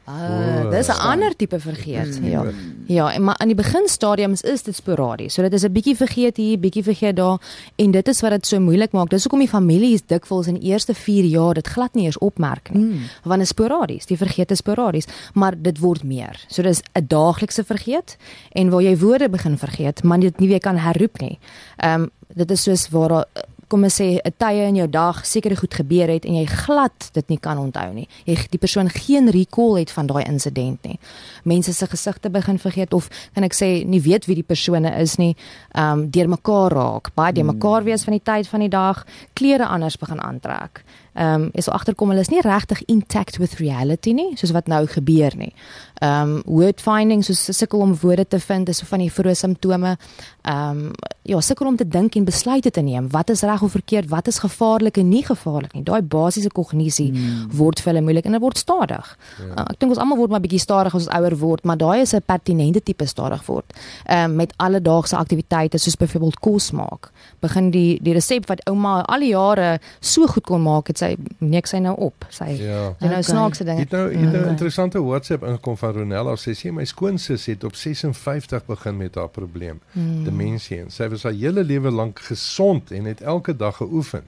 Uh, 0.08 0.70
dis 0.70 0.88
'n 0.88 1.00
ander 1.00 1.36
tipe 1.36 1.60
vergeet. 1.60 2.20
Mm, 2.20 2.28
ja. 2.28 2.44
Ja, 2.86 3.18
maar 3.18 3.36
aan 3.36 3.46
die 3.46 3.56
beginstadiums 3.56 4.40
is 4.40 4.62
dit 4.62 4.74
sporadies. 4.74 5.34
So 5.34 5.42
dit 5.42 5.52
is 5.52 5.62
'n 5.62 5.72
bietjie 5.72 5.96
vergeet 5.96 6.36
hier, 6.36 6.58
bietjie 6.58 6.82
vergeet 6.82 7.16
daar 7.16 7.38
en 7.76 7.90
dit 7.90 8.08
is 8.08 8.20
wat 8.20 8.30
dit 8.30 8.46
so 8.46 8.60
moeilik 8.60 8.92
maak. 8.92 9.10
Dis 9.10 9.22
hoekom 9.22 9.38
die 9.38 9.48
familie 9.48 9.94
is 9.94 10.06
dikwels 10.06 10.46
in 10.46 10.54
die 10.54 10.70
eerste 10.70 10.94
4 10.94 11.24
jaar 11.24 11.54
dit 11.54 11.66
glad 11.66 11.94
nie 11.94 12.04
eens 12.04 12.18
opmerk 12.18 12.70
nie. 12.72 12.84
Mm. 12.84 13.00
Want 13.22 13.40
dit 13.40 13.42
is 13.42 13.48
sporadies. 13.48 14.06
Die 14.06 14.16
vergeet 14.16 14.50
is 14.50 14.58
sporadies, 14.58 15.06
maar 15.34 15.54
dit 15.62 15.78
word 15.78 16.02
meer. 16.02 16.44
So 16.48 16.62
dis 16.62 16.80
'n 16.92 17.04
daaglikse 17.06 17.64
vergeet 17.64 18.16
en 18.52 18.70
waar 18.70 18.82
jy 18.82 18.98
woorde 18.98 19.28
begin 19.28 19.58
vergeet, 19.58 20.02
maar 20.02 20.20
dit 20.20 20.38
nie 20.38 20.48
weer 20.48 20.60
kan 20.60 20.76
herroep 20.76 21.20
nie. 21.20 21.38
Ehm 21.76 22.02
um, 22.02 22.10
dit 22.34 22.50
is 22.50 22.62
soos 22.62 22.88
waar 22.88 23.24
kom 23.68 23.84
ons 23.84 24.00
sê 24.00 24.18
'n 24.24 24.32
tye 24.38 24.68
in 24.68 24.76
jou 24.76 24.88
dag 24.88 25.26
sekere 25.26 25.56
goed 25.56 25.74
gebeur 25.74 26.08
het 26.08 26.24
en 26.24 26.34
jy 26.34 26.46
glad 26.46 27.10
dit 27.12 27.28
nie 27.28 27.38
kan 27.38 27.58
onthou 27.58 27.92
nie. 27.92 28.08
Jy 28.26 28.36
die 28.50 28.58
persoon 28.58 28.88
geen 28.88 29.30
recall 29.30 29.78
het 29.78 29.90
van 29.90 30.06
daai 30.06 30.24
insident 30.24 30.82
nie. 30.82 30.98
Mense 31.44 31.72
se 31.72 31.86
gesigte 31.86 32.30
begin 32.30 32.58
vergeet 32.58 32.92
of 32.92 33.08
kan 33.34 33.44
ek 33.44 33.54
sê 33.54 33.84
nie 33.86 34.00
weet 34.00 34.26
wie 34.26 34.34
die 34.34 34.42
persone 34.42 34.90
is 35.00 35.16
nie. 35.16 35.36
Um 35.74 36.10
deur 36.10 36.28
mekaar 36.28 36.72
raak, 36.72 37.14
baie 37.14 37.32
deur 37.32 37.44
mekaar 37.44 37.84
wees 37.84 38.04
van 38.04 38.12
die 38.12 38.22
tyd 38.24 38.48
van 38.48 38.60
die 38.60 38.68
dag, 38.68 39.06
klere 39.34 39.66
anders 39.66 39.96
begin 39.96 40.20
aantrek 40.20 40.84
ehm 41.18 41.42
um, 41.42 41.50
is 41.52 41.64
so 41.66 41.72
agterkom 41.74 42.12
hulle 42.12 42.22
is 42.22 42.30
nie 42.30 42.42
regtig 42.44 42.82
intact 42.86 43.38
with 43.42 43.58
reality 43.58 44.12
nie 44.14 44.36
soos 44.38 44.52
wat 44.54 44.68
nou 44.70 44.84
gebeur 44.86 45.34
nie. 45.36 45.52
Ehm 45.98 46.36
um, 46.36 46.42
word 46.46 46.80
findings 46.80 47.26
so 47.26 47.52
sukkel 47.52 47.80
om 47.82 47.96
woorde 48.00 48.26
te 48.28 48.38
vind 48.40 48.68
is 48.68 48.78
so 48.78 48.86
van 48.86 49.02
die 49.02 49.10
vroeë 49.12 49.34
simptome. 49.34 49.96
Ehm 50.42 50.84
um, 50.84 50.92
ja, 51.28 51.40
sukkel 51.44 51.66
om 51.66 51.76
te 51.76 51.84
dink 51.88 52.14
en 52.16 52.24
besluite 52.24 52.70
te 52.70 52.80
neem. 52.80 53.10
Wat 53.12 53.30
is 53.30 53.42
reg 53.44 53.62
of 53.62 53.70
verkeerd? 53.70 54.08
Wat 54.08 54.28
is 54.30 54.38
gevaarlik 54.38 54.96
en 54.96 55.08
nie 55.08 55.24
gevaarlik 55.24 55.74
nie? 55.76 55.82
Daai 55.84 56.00
basiese 56.02 56.48
kognisie 56.48 57.10
hmm. 57.10 57.50
word 57.58 57.82
vir 57.82 57.92
hulle 57.92 58.04
moeilik 58.06 58.24
en 58.24 58.36
dit 58.38 58.40
word 58.40 58.58
stadig. 58.58 59.10
Ja. 59.38 59.48
Uh, 59.48 59.66
ek 59.66 59.82
dink 59.82 59.92
ons 59.92 60.00
almal 60.00 60.20
word 60.22 60.32
maar 60.32 60.44
bietjie 60.44 60.62
stadig 60.62 60.94
as 60.94 61.08
ons 61.08 61.10
ouer 61.18 61.36
word, 61.42 61.66
maar 61.68 61.76
daai 61.82 62.00
is 62.04 62.14
'n 62.14 62.22
pertinente 62.24 62.80
tipe 62.80 63.06
stadig 63.06 63.42
word. 63.50 63.76
Ehm 64.06 64.30
um, 64.30 64.36
met 64.38 64.54
alledaagse 64.56 65.16
aktiwiteite 65.16 65.78
soos 65.78 65.96
byvoorbeeld 65.96 66.38
kos 66.38 66.70
maak. 66.70 67.10
Begin 67.40 67.70
die 67.70 67.98
die 68.02 68.14
resep 68.14 68.46
wat 68.48 68.62
ouma 68.70 69.02
al 69.02 69.20
die 69.20 69.34
jare 69.34 69.80
so 70.00 70.26
goed 70.26 70.46
kon 70.46 70.62
maak, 70.62 70.86
het 70.88 70.98
sy 70.98 71.07
sy 71.08 71.44
nek 71.44 71.68
sy 71.70 71.80
nou 71.84 71.94
op. 72.08 72.26
Sy 72.34 72.50
ja. 72.58 72.82
sy 72.98 73.06
nou 73.06 73.20
okay. 73.20 73.26
snaakse 73.30 73.66
dinge. 73.68 73.84
Het 73.84 73.94
nou 73.94 74.04
het 74.10 74.24
nou 74.24 74.42
okay. 74.42 74.50
interessante 74.52 75.02
WhatsApp 75.04 75.46
ingekom 75.48 75.78
van 75.80 75.94
Ronella 75.96 76.34
sê 76.40 76.54
sy 76.58 76.72
my 76.74 76.86
skoonsis 76.88 77.48
het 77.50 77.64
op 77.68 77.78
56 77.78 78.66
begin 78.68 78.98
met 78.98 79.16
haar 79.20 79.30
probleem, 79.32 79.80
hmm. 79.94 80.26
demensie 80.26 80.82
en 80.82 80.92
sy 80.94 81.08
was 81.12 81.26
haar 81.28 81.36
hele 81.36 81.64
lewe 81.64 81.92
lank 81.94 82.20
gesond 82.28 82.92
en 82.94 83.08
het 83.10 83.24
elke 83.24 83.56
dag 83.56 83.80
geoefen. 83.82 84.26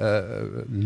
Uh 0.00 0.20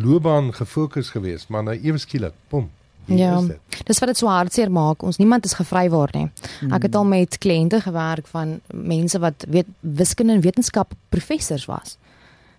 loopbaan 0.04 0.50
gefokus 0.54 1.12
geweest, 1.14 1.48
maar 1.48 1.62
nou 1.62 1.74
ewe 1.76 2.00
skielik, 2.02 2.34
pom. 2.50 2.70
Ja. 3.04 3.36
Dis 3.84 4.00
wat 4.00 4.08
dit 4.08 4.18
so 4.18 4.30
hartseer 4.32 4.70
maak. 4.72 5.02
Ons 5.04 5.20
niemand 5.20 5.44
is 5.44 5.52
gevrywaar 5.58 6.14
nie. 6.16 6.30
Hmm. 6.60 6.72
Ek 6.72 6.86
het 6.88 6.96
al 6.96 7.04
met 7.04 7.36
kliënte 7.38 7.82
gewerk 7.84 8.26
van 8.32 8.56
mense 8.72 9.20
wat 9.20 9.44
weet 9.48 9.68
wiskunde 9.80 10.38
en 10.38 10.42
wetenskap 10.42 10.96
professors 11.12 11.68
was 11.68 11.98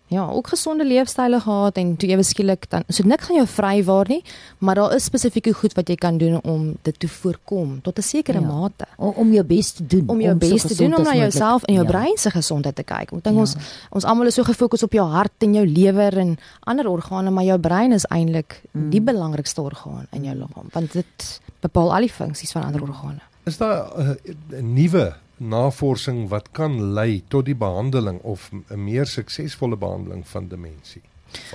ja, 0.07 0.27
ook 0.29 0.47
gesonde 0.47 0.85
leefstyle 0.85 1.39
gehad 1.39 1.77
en 1.77 1.95
toe 1.97 2.09
ewe 2.09 2.23
skielik 2.23 2.69
dan 2.69 2.83
so 2.87 3.03
nik 3.07 3.21
gaan 3.25 3.39
jou 3.39 3.47
vry 3.47 3.83
waar 3.83 4.09
nie, 4.09 4.21
maar 4.57 4.75
daar 4.75 4.93
is 4.95 5.07
spesifieke 5.09 5.53
goed 5.53 5.73
wat 5.73 5.89
jy 5.89 5.95
kan 5.95 6.17
doen 6.17 6.37
om 6.43 6.75
dit 6.81 6.99
te 6.99 7.07
voorkom 7.07 7.81
tot 7.81 7.97
'n 7.97 8.01
sekere 8.01 8.39
ja. 8.39 8.45
mate. 8.45 8.85
Om, 8.97 9.13
om 9.15 9.33
jou 9.33 9.43
bes 9.43 9.71
te 9.71 9.85
doen. 9.85 10.07
Om 10.07 10.21
jou 10.21 10.33
om 10.33 10.39
bes 10.39 10.61
te 10.61 10.75
doen 10.75 10.95
om 10.97 11.03
na 11.03 11.15
jouself 11.15 11.63
en 11.63 11.73
jou 11.73 11.85
ja. 11.85 11.91
brein 11.91 12.17
se 12.17 12.29
gesondheid 12.29 12.75
te 12.75 12.83
kyk. 12.83 13.11
Ek 13.11 13.23
dink 13.23 13.35
ja. 13.35 13.41
ons 13.41 13.55
ons 13.89 14.03
almal 14.03 14.25
is 14.25 14.33
so 14.33 14.43
gefokus 14.43 14.83
op 14.83 14.93
jou 14.93 15.07
hart 15.09 15.43
en 15.43 15.53
jou 15.53 15.67
lewer 15.67 16.17
en 16.17 16.37
ander 16.59 16.87
organe, 16.87 17.29
maar 17.29 17.43
jou 17.43 17.59
brein 17.59 17.91
is 17.91 18.05
eintlik 18.05 18.61
mm. 18.71 18.89
die 18.89 19.01
belangrikste 19.01 19.61
orgaan 19.61 20.07
in 20.11 20.23
jou 20.23 20.35
liggaam 20.35 20.67
want 20.71 20.93
dit 20.93 21.41
bepaal 21.61 21.93
al 21.93 22.05
die 22.05 22.13
funksies 22.13 22.51
van 22.51 22.63
ander 22.63 22.81
organe. 22.81 23.21
Is 23.45 23.57
daar 23.57 23.89
'n 23.97 24.17
uh, 24.49 24.61
nuwe 24.61 25.13
navorsing 25.37 26.27
wat 26.29 26.51
kan 26.51 26.93
lei 26.93 27.23
tot 27.27 27.45
die 27.45 27.55
behandeling 27.55 28.19
of 28.21 28.51
'n 28.51 28.83
meer 28.83 29.05
suksesvolle 29.05 29.75
behandeling 29.75 30.27
van 30.27 30.47
demensie? 30.47 31.01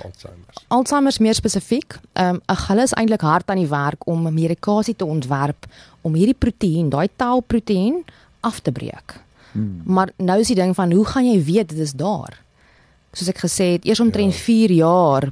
Alzheimer. 0.03 0.53
Alzheimer 0.67 1.15
meer 1.19 1.33
spesifiek. 1.33 1.99
Ehm 2.13 2.39
um, 2.45 2.57
hulle 2.67 2.81
is 2.81 2.93
eintlik 2.93 3.21
hard 3.21 3.49
aan 3.49 3.61
die 3.61 3.67
werk 3.67 4.07
om 4.07 4.27
'n 4.27 4.33
medikasie 4.33 4.95
te 4.95 5.05
ontwerp 5.05 5.65
om 6.01 6.13
hierdie 6.13 6.37
proteïen, 6.37 6.89
daai 6.89 7.09
tauproteïen 7.15 8.03
af 8.39 8.59
te 8.59 8.71
breek. 8.71 9.19
Hmm. 9.51 9.81
Maar 9.85 10.09
nou 10.17 10.39
is 10.39 10.47
die 10.47 10.55
ding 10.55 10.75
van 10.75 10.91
hoe 10.91 11.05
gaan 11.05 11.31
jy 11.31 11.43
weet 11.43 11.69
dit 11.69 11.77
is 11.77 11.93
daar? 11.93 12.39
Soos 13.11 13.27
ek 13.27 13.43
gesê 13.43 13.71
het, 13.71 13.85
eers 13.85 13.99
omtrent 13.99 14.33
ja. 14.33 14.39
4 14.39 14.71
jaar 14.71 15.31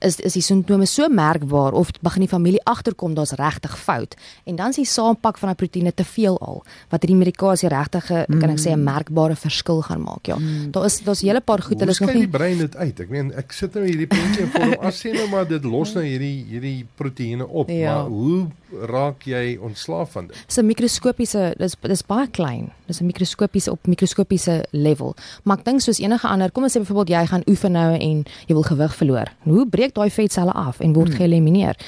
is 0.00 0.20
is 0.20 0.32
die 0.32 0.42
simptome 0.42 0.86
so 0.86 1.08
merkbaar 1.08 1.72
of 1.72 1.90
begin 2.00 2.20
die 2.20 2.28
familie 2.28 2.60
agterkom 2.64 3.14
daar's 3.14 3.32
regtig 3.32 3.78
fout 3.78 4.14
en 4.44 4.56
dan 4.56 4.68
is 4.68 4.76
die 4.76 4.86
saampak 4.88 5.38
van 5.38 5.48
daai 5.48 5.60
proteïene 5.62 5.94
te 5.94 6.04
veel 6.04 6.38
al 6.38 6.62
wat 6.90 7.02
hierdie 7.02 7.18
medikasie 7.18 7.68
regtig 7.68 8.10
mm. 8.10 8.40
kan 8.40 8.50
ek 8.50 8.58
sê 8.58 8.72
'n 8.72 8.84
merkbare 8.84 9.36
verskil 9.36 9.82
gaan 9.82 10.02
maak. 10.02 10.26
Ja. 10.26 10.36
Mm. 10.36 10.70
Daar 10.70 10.84
is 10.84 11.00
daar's 11.00 11.22
'n 11.22 11.26
hele 11.26 11.40
paar 11.40 11.62
goed 11.62 11.80
hulle 11.80 11.90
is 11.90 12.00
nog 12.00 12.12
nie 12.14 12.26
die 12.26 12.38
brein 12.38 12.58
dit 12.58 12.76
uit. 12.76 13.00
Ek 13.00 13.08
meen 13.08 13.32
ek 13.32 13.52
sit 13.52 13.74
nou 13.74 13.84
hierdie 13.84 14.06
prentjie 14.06 14.42
in 14.42 14.50
vorm 14.50 14.74
as 14.88 15.00
sê 15.04 15.12
nou 15.12 15.28
maar 15.28 15.48
dit 15.48 15.64
los 15.64 15.94
nou 15.94 16.04
hierdie 16.04 16.44
hierdie 16.48 16.86
proteïene 16.94 17.46
op, 17.46 17.68
ja. 17.68 17.94
maar 17.94 18.10
hoe 18.10 18.46
raak 18.90 19.26
jy 19.28 19.58
ontslaaf 19.62 20.12
van 20.16 20.26
dit? 20.26 20.36
Dis 20.46 20.58
'n 20.58 20.66
mikroskopiese 20.66 21.54
dis 21.58 21.76
dis 21.80 22.02
baie 22.02 22.28
klein. 22.28 22.72
Dis 22.86 23.00
'n 23.00 23.06
mikroskopiese 23.06 23.70
op 23.70 23.86
mikroskopiese 23.86 24.64
level. 24.70 25.14
Maar 25.42 25.58
ek 25.58 25.64
dink 25.64 25.80
soos 25.80 25.98
enige 25.98 26.28
ander, 26.28 26.50
kom 26.52 26.62
ons 26.62 26.76
sê 26.76 26.80
byvoorbeeld 26.80 27.08
jy 27.08 27.26
gaan 27.26 27.42
oefen 27.46 27.72
nou 27.72 27.94
en 27.98 28.24
jy 28.46 28.54
wil 28.54 28.62
gewig 28.62 28.94
verloor. 28.94 29.32
Hoe 29.42 29.63
breek 29.70 29.94
daai 29.94 30.10
vetselle 30.10 30.52
af 30.52 30.80
en 30.80 30.92
word 30.92 31.08
hmm. 31.08 31.16
geëlimineer? 31.16 31.78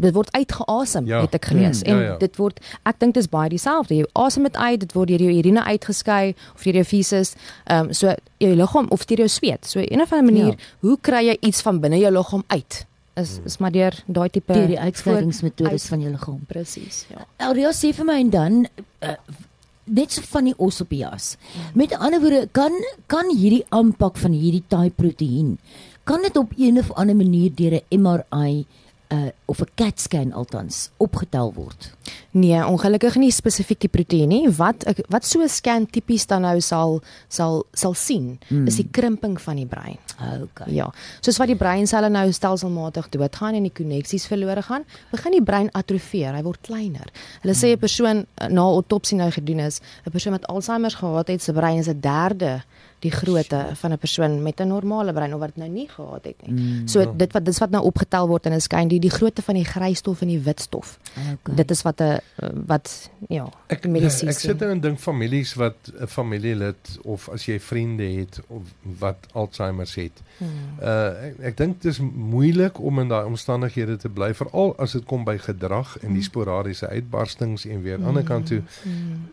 Dit 0.00 0.14
word 0.16 0.32
uitgeasem, 0.32 1.06
ja. 1.06 1.20
het 1.20 1.34
ek 1.36 1.50
gelees. 1.52 1.82
Hmm, 1.84 1.92
ja, 1.92 2.00
ja. 2.00 2.12
En 2.12 2.18
dit 2.22 2.36
word 2.40 2.60
ek 2.88 3.00
dink 3.02 3.14
dit 3.14 3.22
is 3.22 3.28
baie 3.28 3.50
dieselfde. 3.52 3.98
Jy 3.98 4.06
asem 4.16 4.48
dit 4.48 4.56
uit, 4.56 4.80
dit 4.80 4.92
word 4.96 5.12
deur 5.12 5.24
jou 5.26 5.32
urine 5.38 5.64
uitgeskei 5.64 6.34
of 6.54 6.64
deur 6.64 6.80
jou 6.80 6.86
feces. 6.96 7.34
Ehm 7.66 7.90
um, 7.90 7.92
so 7.92 8.14
jou 8.40 8.54
liggaam 8.56 8.88
of 8.88 9.04
deur 9.04 9.26
jou 9.26 9.28
sweet. 9.28 9.66
So 9.66 9.82
een 9.84 10.00
of 10.00 10.12
ander 10.12 10.32
manier, 10.32 10.54
ja. 10.56 10.70
hoe 10.80 10.96
kry 11.00 11.26
jy 11.28 11.36
iets 11.40 11.60
van 11.62 11.80
binne 11.80 12.00
jou 12.00 12.12
liggaam 12.12 12.44
uit? 12.48 12.86
is 13.20 13.38
is 13.44 13.56
maar 13.58 13.72
deur 13.74 13.94
daai 14.06 14.28
tipe 14.30 14.52
deur 14.52 14.68
die 14.70 14.80
uitskeidingsmetodes 14.80 15.86
van 15.90 16.00
jou 16.04 16.12
liggaam. 16.12 16.40
Presies, 16.48 17.04
ja. 17.10 17.26
Elria 17.48 17.72
sê 17.76 17.92
vir 17.96 18.08
my 18.08 18.18
en 18.24 18.30
dan 18.34 18.58
uh, 18.64 19.16
net 19.90 20.12
so 20.14 20.22
van 20.22 20.44
die 20.44 20.54
os 20.56 20.80
op 20.80 20.90
die 20.90 21.02
jas. 21.02 21.36
Met 21.74 21.94
ander 21.98 22.20
woorde, 22.22 22.48
kan 22.52 22.72
kan 23.06 23.30
hierdie 23.36 23.64
aanpak 23.68 24.16
van 24.16 24.32
hierdie 24.32 24.64
taai 24.68 24.90
proteïen 24.90 25.58
kan 26.10 26.22
dit 26.26 26.36
op 26.36 26.52
een 26.58 26.78
of 26.78 26.92
ander 26.92 27.16
manier 27.16 27.50
deur 27.54 27.74
'n 27.78 28.00
MRI 28.02 28.66
uh, 29.12 29.30
of 29.44 29.60
'n 29.60 29.68
CAT 29.74 30.00
scan 30.00 30.32
althans 30.32 30.90
opgetel 30.96 31.52
word. 31.54 31.90
Nee, 32.30 32.64
ongelukkig 32.66 33.16
nie 33.16 33.30
spesifiek 33.30 33.80
die 33.80 33.90
proteïen 33.90 34.28
nie. 34.28 34.50
Wat 34.50 34.84
wat 35.08 35.24
so 35.26 35.42
'n 35.42 35.48
scan 35.48 35.86
tipies 35.86 36.26
dan 36.26 36.42
nou 36.42 36.60
sal 36.60 37.02
sal 37.28 37.64
sal 37.72 37.94
sien, 37.94 38.38
mm. 38.48 38.66
is 38.66 38.76
die 38.76 38.88
krimping 38.90 39.40
van 39.40 39.56
die 39.56 39.66
brein. 39.66 39.98
Okay. 40.42 40.72
Ja. 40.72 40.92
Soos 41.20 41.36
wat 41.36 41.48
die 41.48 41.56
breinselle 41.56 42.08
nou 42.08 42.32
stelselmatig 42.32 43.08
doodgaan 43.08 43.54
en 43.54 43.62
die 43.62 43.72
koneksies 43.72 44.26
verlore 44.26 44.62
gaan, 44.62 44.84
begin 45.10 45.32
die 45.32 45.42
brein 45.42 45.70
atrofieer. 45.72 46.34
Hy 46.34 46.42
word 46.42 46.60
kleiner. 46.60 47.08
Hulle 47.42 47.54
mm. 47.54 47.60
sê 47.60 47.72
'n 47.72 47.78
persoon 47.78 48.26
uh, 48.26 48.48
na 48.48 48.60
autopsie 48.60 49.16
nou 49.16 49.30
gedoen 49.30 49.60
is, 49.60 49.80
'n 50.06 50.10
persoon 50.10 50.32
wat 50.32 50.46
Alzheimer 50.46 50.90
gehad 50.90 51.28
het, 51.28 51.42
se 51.42 51.52
brein 51.52 51.78
is 51.78 51.88
'n 51.88 52.00
derde 52.00 52.62
die 53.00 53.10
grootte 53.10 53.60
van 53.80 53.92
'n 53.92 53.98
persoon 53.98 54.42
met 54.42 54.60
'n 54.60 54.68
normale 54.68 55.12
brein 55.12 55.34
of 55.34 55.40
wat 55.40 55.56
nou 55.56 55.68
nie 55.68 55.88
gehad 55.88 56.24
het 56.24 56.46
nie. 56.46 56.60
Mm, 56.60 56.88
so 56.88 57.00
ja. 57.00 57.12
dit 57.16 57.32
wat 57.32 57.44
dis 57.44 57.58
wat 57.58 57.70
nou 57.70 57.84
opgetel 57.84 58.28
word 58.28 58.46
en 58.46 58.52
is 58.52 58.64
skyn 58.64 58.88
die 58.88 59.00
die 59.00 59.10
grootte 59.10 59.42
van 59.42 59.54
die 59.54 59.64
grysstof 59.64 60.20
en 60.20 60.28
die 60.28 60.40
witstof. 60.40 60.98
Okay. 61.32 61.54
Dit 61.54 61.70
is 61.70 61.82
wat 61.82 62.00
'n 62.00 62.20
wat 62.66 63.10
ja, 63.28 63.48
ek 63.66 63.88
mediese. 63.88 64.26
Ek 64.26 64.38
sit 64.38 64.62
in 64.62 64.80
dink 64.80 64.98
families 64.98 65.54
wat 65.54 65.76
'n 66.00 66.06
familielid 66.06 66.98
of 67.02 67.28
as 67.28 67.46
jy 67.46 67.60
vriende 67.60 68.04
het 68.04 68.40
of 68.46 68.62
wat 68.98 69.26
Alzheimer 69.32 69.88
het. 69.94 70.22
Hmm. 70.38 70.48
Uh 70.82 71.24
ek, 71.26 71.38
ek 71.40 71.56
dink 71.56 71.82
dit 71.82 71.92
is 71.92 71.98
moeilik 72.14 72.80
om 72.80 72.98
in 72.98 73.08
daai 73.08 73.24
omstandighede 73.24 73.96
te 73.96 74.08
bly 74.08 74.34
veral 74.34 74.76
as 74.78 74.92
dit 74.92 75.04
kom 75.04 75.24
by 75.24 75.38
gedrag 75.38 75.96
en 75.96 76.08
die 76.08 76.22
hmm. 76.22 76.22
sporadiese 76.22 76.88
uitbarstings 76.88 77.66
en 77.66 77.82
weer 77.82 77.94
aan 77.94 78.00
die 78.00 78.08
ander 78.08 78.22
kant 78.22 78.46
toe. 78.46 78.62
Hmm 78.82 79.28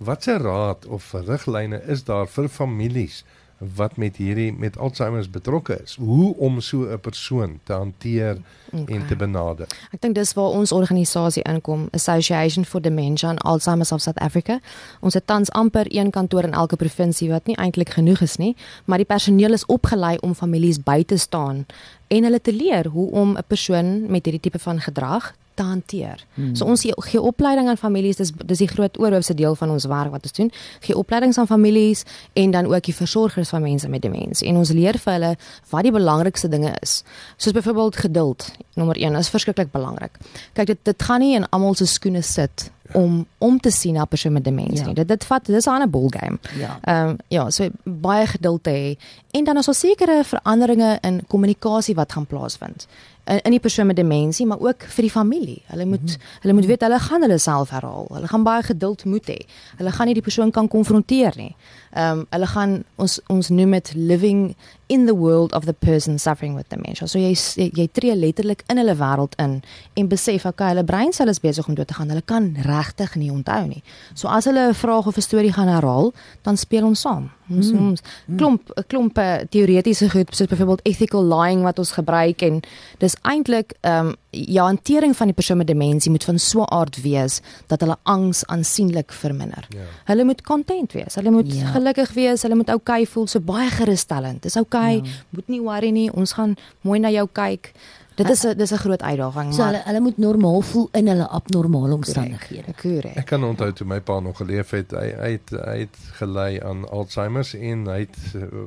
watse 0.00 0.36
raad 0.36 0.86
of 0.86 1.12
riglyne 1.12 1.82
is 1.86 2.04
daar 2.04 2.26
vir 2.28 2.48
families 2.48 3.24
wat 3.60 3.96
met 3.96 4.16
hierdie 4.16 4.52
met 4.52 4.78
Alzheimer 4.78 5.26
betrokke 5.30 5.76
is? 5.84 5.96
Hoe 6.00 6.34
om 6.36 6.60
so 6.60 6.88
'n 6.88 7.00
persoon 7.00 7.60
te 7.62 7.72
hanteer 7.72 8.38
okay. 8.72 8.94
en 8.96 9.06
te 9.06 9.16
benader? 9.16 9.66
Ek 9.92 10.00
dink 10.00 10.14
dis 10.14 10.32
waar 10.32 10.56
ons 10.56 10.72
organisasie 10.72 11.42
inkom 11.42 11.88
Association 11.92 12.64
for 12.64 12.80
Dementia 12.80 13.28
and 13.28 13.42
Alzheimer's 13.42 13.92
of 13.92 14.00
South 14.00 14.18
Africa. 14.18 14.60
Ons 15.00 15.14
het 15.14 15.26
tans 15.26 15.50
amper 15.50 15.86
een 15.88 16.10
kantoor 16.10 16.42
in 16.42 16.52
elke 16.52 16.76
provinsie 16.76 17.30
wat 17.30 17.46
nie 17.46 17.56
eintlik 17.56 17.88
genoeg 17.88 18.20
is 18.20 18.36
nie 18.36 18.56
maar 18.84 18.98
die 18.98 19.06
personeel 19.06 19.52
is 19.52 19.66
opgelei 19.66 20.16
om 20.20 20.34
families 20.34 20.82
by 20.82 21.04
te 21.04 21.16
staan 21.16 21.66
en 22.08 22.22
hulle 22.22 22.40
te 22.40 22.52
leer 22.52 22.86
hoe 22.86 23.10
om 23.10 23.36
'n 23.36 23.44
persoon 23.46 24.10
met 24.10 24.24
hierdie 24.24 24.40
tipe 24.40 24.58
van 24.58 24.80
gedrag 24.80 25.34
te 25.60 25.66
hanteer. 25.66 26.24
Hmm. 26.34 26.54
So 26.56 26.64
ons 26.64 26.84
gee 26.84 27.20
opleiding 27.20 27.68
aan 27.68 27.76
families, 27.76 28.16
dis 28.20 28.32
dis 28.32 28.62
die 28.64 28.68
groot 28.70 28.96
oorhoofse 29.00 29.36
deel 29.36 29.56
van 29.60 29.74
ons 29.74 29.86
werk 29.90 30.14
wat 30.14 30.24
ons 30.28 30.36
doen. 30.38 30.50
Gee 30.86 30.96
opleidings 30.96 31.38
aan 31.38 31.50
families 31.50 32.04
en 32.32 32.54
dan 32.56 32.70
ook 32.70 32.88
die 32.88 32.96
versorgers 32.96 33.52
van 33.52 33.62
mense 33.62 33.88
met 33.88 34.02
demensie. 34.02 34.48
En 34.48 34.60
ons 34.62 34.72
leer 34.72 34.98
vir 35.04 35.12
hulle 35.18 35.34
wat 35.70 35.86
die 35.88 35.94
belangrikste 35.94 36.48
dinge 36.48 36.72
is. 36.80 37.02
Soos 37.36 37.56
byvoorbeeld 37.56 37.96
geduld. 38.06 38.50
Nommer 38.80 38.96
1 38.96 39.20
is 39.20 39.32
verskriklik 39.32 39.72
belangrik. 39.72 40.16
Kyk 40.56 40.72
dit 40.74 40.84
dit 40.88 41.08
gaan 41.08 41.20
nie 41.20 41.34
in 41.36 41.48
almal 41.50 41.76
se 41.76 41.86
skoene 41.86 42.22
sit 42.24 42.70
om 42.92 43.26
om 43.38 43.60
te 43.60 43.70
sien 43.70 43.94
na 43.94 44.04
persoon 44.04 44.32
met 44.32 44.44
demensie. 44.44 44.86
Ja. 44.86 44.92
Dit 45.02 45.08
dit 45.08 45.24
vat 45.24 45.46
dis 45.46 45.66
'n 45.66 45.70
ander 45.70 45.90
ball 45.90 46.08
game. 46.08 46.38
Ja. 46.58 46.78
Ehm 46.82 47.08
um, 47.08 47.16
ja, 47.28 47.50
so 47.50 47.68
baie 47.84 48.26
geduld 48.26 48.62
te 48.62 48.70
hê 48.70 48.98
en 49.30 49.44
dan 49.44 49.56
is 49.56 49.66
daar 49.66 49.74
sekere 49.74 50.22
veranderinge 50.24 50.98
in 51.00 51.26
kommunikasie 51.26 51.94
wat 51.94 52.12
gaan 52.12 52.26
plaasvind 52.26 52.86
in, 53.24 53.40
in 53.40 53.50
die 53.50 53.60
persoon 53.60 53.86
met 53.86 53.96
demensie, 53.96 54.46
maar 54.46 54.60
ook 54.60 54.82
vir 54.82 55.02
die 55.02 55.10
familie. 55.10 55.62
Hulle 55.66 55.84
moet 55.84 56.00
mm 56.00 56.06
-hmm. 56.06 56.40
hulle 56.40 56.54
moet 56.54 56.66
weet 56.66 56.80
hulle 56.80 56.98
gaan 56.98 57.20
hulle 57.20 57.38
self 57.38 57.70
herhaal. 57.70 58.06
Hulle 58.12 58.28
gaan 58.28 58.42
baie 58.42 58.62
geduld 58.62 59.04
moet 59.04 59.28
hê. 59.28 59.38
Hulle 59.76 59.92
gaan 59.92 60.06
nie 60.06 60.14
die 60.14 60.22
persoon 60.22 60.50
kan 60.50 60.68
konfronteer 60.68 61.32
nie. 61.36 61.56
Ehm 61.92 62.18
um, 62.18 62.26
hulle 62.30 62.46
gaan 62.46 62.84
ons 63.02 63.20
ons 63.26 63.48
noem 63.48 63.70
dit 63.70 63.92
living 63.94 64.54
in 64.86 65.06
the 65.06 65.14
world 65.14 65.52
of 65.52 65.64
the 65.64 65.72
person 65.72 66.18
suffering 66.18 66.54
with 66.54 66.68
dementia. 66.68 67.06
So 67.06 67.18
jy 67.18 67.34
jy 67.54 67.86
tree 67.92 68.14
letterlik 68.14 68.62
in 68.70 68.78
hulle 68.78 68.94
wêreld 68.98 69.34
in 69.42 69.60
en 69.94 70.08
besef 70.10 70.46
okay, 70.46 70.70
hulle 70.70 70.84
breinsel 70.86 71.30
is 71.30 71.42
besig 71.42 71.66
om 71.66 71.74
dood 71.74 71.90
te 71.90 71.94
gaan. 71.94 72.10
Hulle 72.10 72.26
kan 72.26 72.48
regtig 72.66 73.14
nie 73.18 73.30
onthou 73.30 73.66
nie. 73.66 73.82
So 74.14 74.28
as 74.28 74.46
hulle 74.50 74.68
'n 74.70 74.74
vraag 74.74 75.06
of 75.06 75.16
'n 75.16 75.22
storie 75.22 75.52
gaan 75.52 75.68
herhaal, 75.68 76.12
dan 76.42 76.56
speel 76.56 76.84
ons 76.84 77.00
saam. 77.00 77.30
Ons 77.50 77.72
mm. 77.72 77.88
ons 77.88 78.02
klomp 78.36 78.70
'n 78.76 78.84
klomp 78.86 79.14
teoretiese 79.50 80.10
goed 80.10 80.34
soos 80.34 80.48
byvoorbeeld 80.48 80.86
ethical 80.86 81.24
lying 81.24 81.62
wat 81.62 81.78
ons 81.78 81.92
gebruik 81.92 82.42
en 82.42 82.62
dis 82.98 83.16
eintlik 83.22 83.74
ehm 83.80 84.06
um, 84.06 84.14
ja, 84.30 84.64
hantering 84.64 85.16
van 85.16 85.26
die 85.26 85.34
persoon 85.34 85.56
met 85.56 85.66
demensie 85.66 86.10
moet 86.10 86.24
van 86.24 86.38
so 86.38 86.62
'n 86.62 86.72
aard 86.74 87.00
wees 87.02 87.40
dat 87.66 87.80
hulle 87.80 87.96
angs 88.02 88.46
aansienlik 88.46 89.12
verminder. 89.12 89.66
Ja. 89.68 89.80
Hulle 90.04 90.24
moet 90.24 90.42
content 90.42 90.92
wees. 90.92 91.14
Hulle 91.14 91.30
moet 91.30 91.54
ja. 91.54 91.66
gelukkig 91.66 92.12
wees. 92.12 92.42
Hulle 92.42 92.54
moet 92.54 92.68
oukei 92.68 93.02
okay 93.02 93.06
voel. 93.06 93.26
So 93.26 93.40
baie 93.40 93.70
gerusstellend. 93.70 94.42
Dis 94.42 94.56
oukei. 94.56 94.96
Okay, 94.96 95.10
ja. 95.10 95.16
Moet 95.28 95.48
nie 95.48 95.60
worry 95.60 95.90
nie. 95.90 96.12
Ons 96.12 96.32
gaan 96.32 96.56
mooi 96.80 96.98
na 96.98 97.10
jou 97.10 97.28
kyk. 97.32 97.72
Dit 98.14 98.30
is 98.30 98.42
'n 98.44 98.56
dis 98.56 98.70
'n 98.72 98.76
groot 98.76 99.02
uitdaging, 99.02 99.54
so, 99.54 99.58
maar 99.58 99.66
hulle 99.66 99.82
hulle 99.84 100.00
moet 100.00 100.18
normaal 100.18 100.60
voel 100.60 100.88
in 100.92 101.06
hulle 101.06 101.26
abnormale 101.28 101.94
omstandighede. 101.94 102.72
Korrek. 102.82 103.16
Ek 103.16 103.26
kan 103.26 103.44
onthou 103.44 103.72
toe 103.72 103.86
my 103.86 104.00
pa 104.00 104.20
nog 104.20 104.36
geleef 104.36 104.70
het, 104.70 104.90
hy 104.90 105.12
hy 105.16 105.30
het, 105.30 105.50
hy 105.50 105.78
het 105.78 105.96
gelei 106.12 106.60
aan 106.60 106.88
Alzheimer's 106.88 107.54
en 107.54 107.86
hy 107.86 107.98
het 107.98 108.16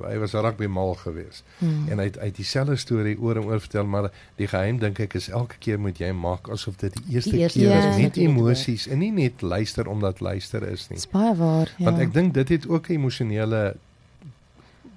hy 0.08 0.18
was 0.18 0.32
rugby 0.32 0.66
mal 0.66 0.94
geweest. 0.94 1.44
Hmm. 1.58 1.86
En 1.90 1.98
hy 1.98 2.06
het 2.06 2.18
uit 2.18 2.36
dieselfde 2.36 2.76
storie 2.76 3.20
oor 3.20 3.36
en 3.36 3.44
oor 3.44 3.60
vertel, 3.60 3.86
maar 3.86 4.12
die 4.36 4.48
geheim 4.48 4.80
dink 4.80 5.00
ek 5.00 5.14
is 5.14 5.30
elke 5.30 5.56
keer 5.60 5.80
moet 5.80 5.98
jy 5.98 6.12
maak 6.12 6.50
asof 6.50 6.76
dit 6.76 6.94
die 6.94 7.14
eerste, 7.14 7.32
die 7.32 7.40
eerste 7.40 7.60
keer 7.60 7.78
is, 7.78 7.96
ja, 7.96 8.02
met 8.02 8.18
emosies 8.18 8.88
en 8.88 9.00
nie 9.00 9.12
net 9.12 9.42
luister 9.42 9.88
omdat 9.88 10.20
luister 10.20 10.64
is 10.68 10.88
nie. 10.90 10.98
Dis 10.98 11.10
baie 11.10 11.36
waar, 11.36 11.70
ja. 11.78 11.86
Want 11.86 12.00
ek 12.00 12.14
dink 12.14 12.34
dit 12.34 12.50
het 12.50 12.68
ook 12.68 12.90
'n 12.90 12.94
emosionele 12.94 13.76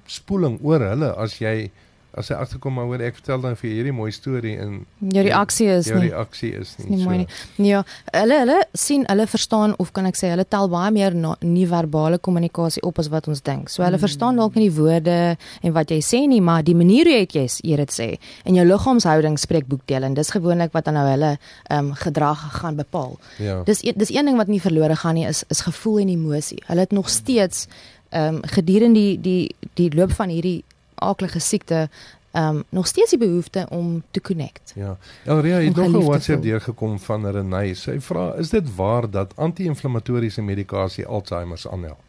spoeling 0.06 0.58
oor 0.62 0.80
hulle 0.80 1.12
as 1.14 1.38
jy 1.38 1.70
as 2.16 2.30
hy 2.32 2.36
agterkom 2.40 2.76
maar 2.76 2.88
hoor 2.90 3.02
ek 3.04 3.18
vertel 3.18 3.42
dan 3.44 3.56
vir 3.60 3.70
hierdie 3.70 3.94
mooi 3.94 4.10
storie 4.14 4.54
in 4.62 4.78
jou 5.12 5.24
reaksie 5.26 5.68
is 5.72 5.90
jou 5.90 5.98
nie 6.00 6.08
jou 6.08 6.16
reaksie 6.16 6.52
is 6.56 6.74
nie, 6.80 6.88
nie 6.94 7.00
so. 7.00 7.10
mooi 7.10 7.18
nie 7.20 7.70
ja 7.70 7.82
hulle 8.12 8.38
hulle 8.42 8.58
sien 8.86 9.06
hulle 9.10 9.26
verstaan 9.30 9.74
of 9.82 9.92
kan 9.96 10.08
ek 10.10 10.18
sê 10.18 10.30
hulle 10.32 10.46
tel 10.56 10.70
baie 10.72 10.92
meer 10.96 11.16
nie 11.16 11.66
verbale 11.70 12.20
kommunikasie 12.28 12.84
op 12.88 13.00
as 13.02 13.10
wat 13.12 13.28
ons 13.32 13.44
dink 13.46 13.72
so 13.72 13.84
hulle 13.84 13.98
mm. 13.98 14.04
verstaan 14.06 14.40
dalk 14.40 14.56
nie 14.56 14.68
die 14.68 14.76
woorde 14.78 15.16
en 15.36 15.76
wat 15.76 15.92
jy 15.92 16.00
sê 16.04 16.22
nie 16.30 16.42
maar 16.44 16.64
die 16.66 16.76
manier 16.78 17.10
hoe 17.10 17.18
jy 17.24 17.46
eer 17.64 17.84
dit 17.84 17.96
sê 17.96 18.08
en 18.44 18.58
jou 18.58 18.66
liggaamshouding 18.66 19.36
spreek 19.40 19.68
boekdele 19.70 20.08
en 20.08 20.16
dis 20.16 20.32
gewoonlik 20.34 20.72
wat 20.76 20.88
dan 20.88 20.98
nou 20.98 21.06
hulle 21.10 21.34
um, 21.72 21.92
gedrag 22.04 22.46
gaan 22.60 22.78
bepaal 22.80 23.16
ja. 23.42 23.60
dis 23.68 23.84
e-, 23.84 23.96
dis 23.96 24.14
een 24.14 24.30
ding 24.30 24.40
wat 24.40 24.52
nie 24.52 24.62
verlore 24.62 24.96
gaan 24.96 25.18
nie 25.18 25.26
is 25.28 25.44
is 25.52 25.64
gevoel 25.68 26.02
en 26.04 26.14
emosie 26.16 26.62
hulle 26.70 26.86
het 26.88 26.96
nog 26.96 27.12
steeds 27.12 27.66
ehm 28.10 28.36
um, 28.36 28.42
gedurende 28.46 29.00
die 29.00 29.20
die 29.20 29.70
die 29.74 29.90
loop 29.94 30.12
van 30.14 30.30
hierdie 30.30 30.62
aaklige 30.96 31.38
siekte 31.38 31.88
ehm 32.36 32.56
um, 32.56 32.64
nog 32.68 32.86
steeds 32.86 33.10
die 33.10 33.18
behoefte 33.18 33.66
om 33.70 34.02
te 34.10 34.20
connect. 34.20 34.72
Ja. 34.74 34.96
Elria 35.24 35.56
het 35.56 35.76
nog 35.76 35.86
'n 35.86 36.04
WhatsApp 36.04 36.42
deurgekom 36.42 36.98
van 36.98 37.30
Renay. 37.30 37.74
Sy 37.74 38.00
vra: 38.00 38.34
"Is 38.34 38.50
dit 38.50 38.74
waar 38.74 39.10
dat 39.10 39.32
anti-inflammatoriese 39.36 40.42
medikasie 40.42 41.06
Alzheimer 41.06 41.62
aanhelp?" 41.70 42.04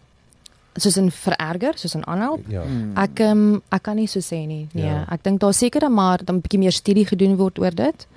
soos 0.73 0.97
'n 0.97 1.11
vererger, 1.11 1.77
soos 1.77 1.95
'n 1.95 2.05
aanhelp. 2.05 2.43
Ja. 2.47 2.61
Hmm. 2.61 2.91
Ek 2.95 3.19
um, 3.19 3.61
ek 3.69 3.81
kan 3.81 3.95
nie 3.95 4.07
so 4.07 4.19
sê 4.19 4.45
nie. 4.45 4.67
Nee, 4.71 4.85
ja. 4.85 5.05
ek 5.09 5.23
dink 5.23 5.39
daar 5.39 5.53
seker 5.53 5.91
maar 5.91 6.23
dan 6.23 6.35
'n 6.35 6.41
bietjie 6.41 6.59
meer 6.59 6.71
studie 6.71 7.05
gedoen 7.05 7.35
word 7.35 7.59
oor 7.59 7.75
dit. 7.75 8.07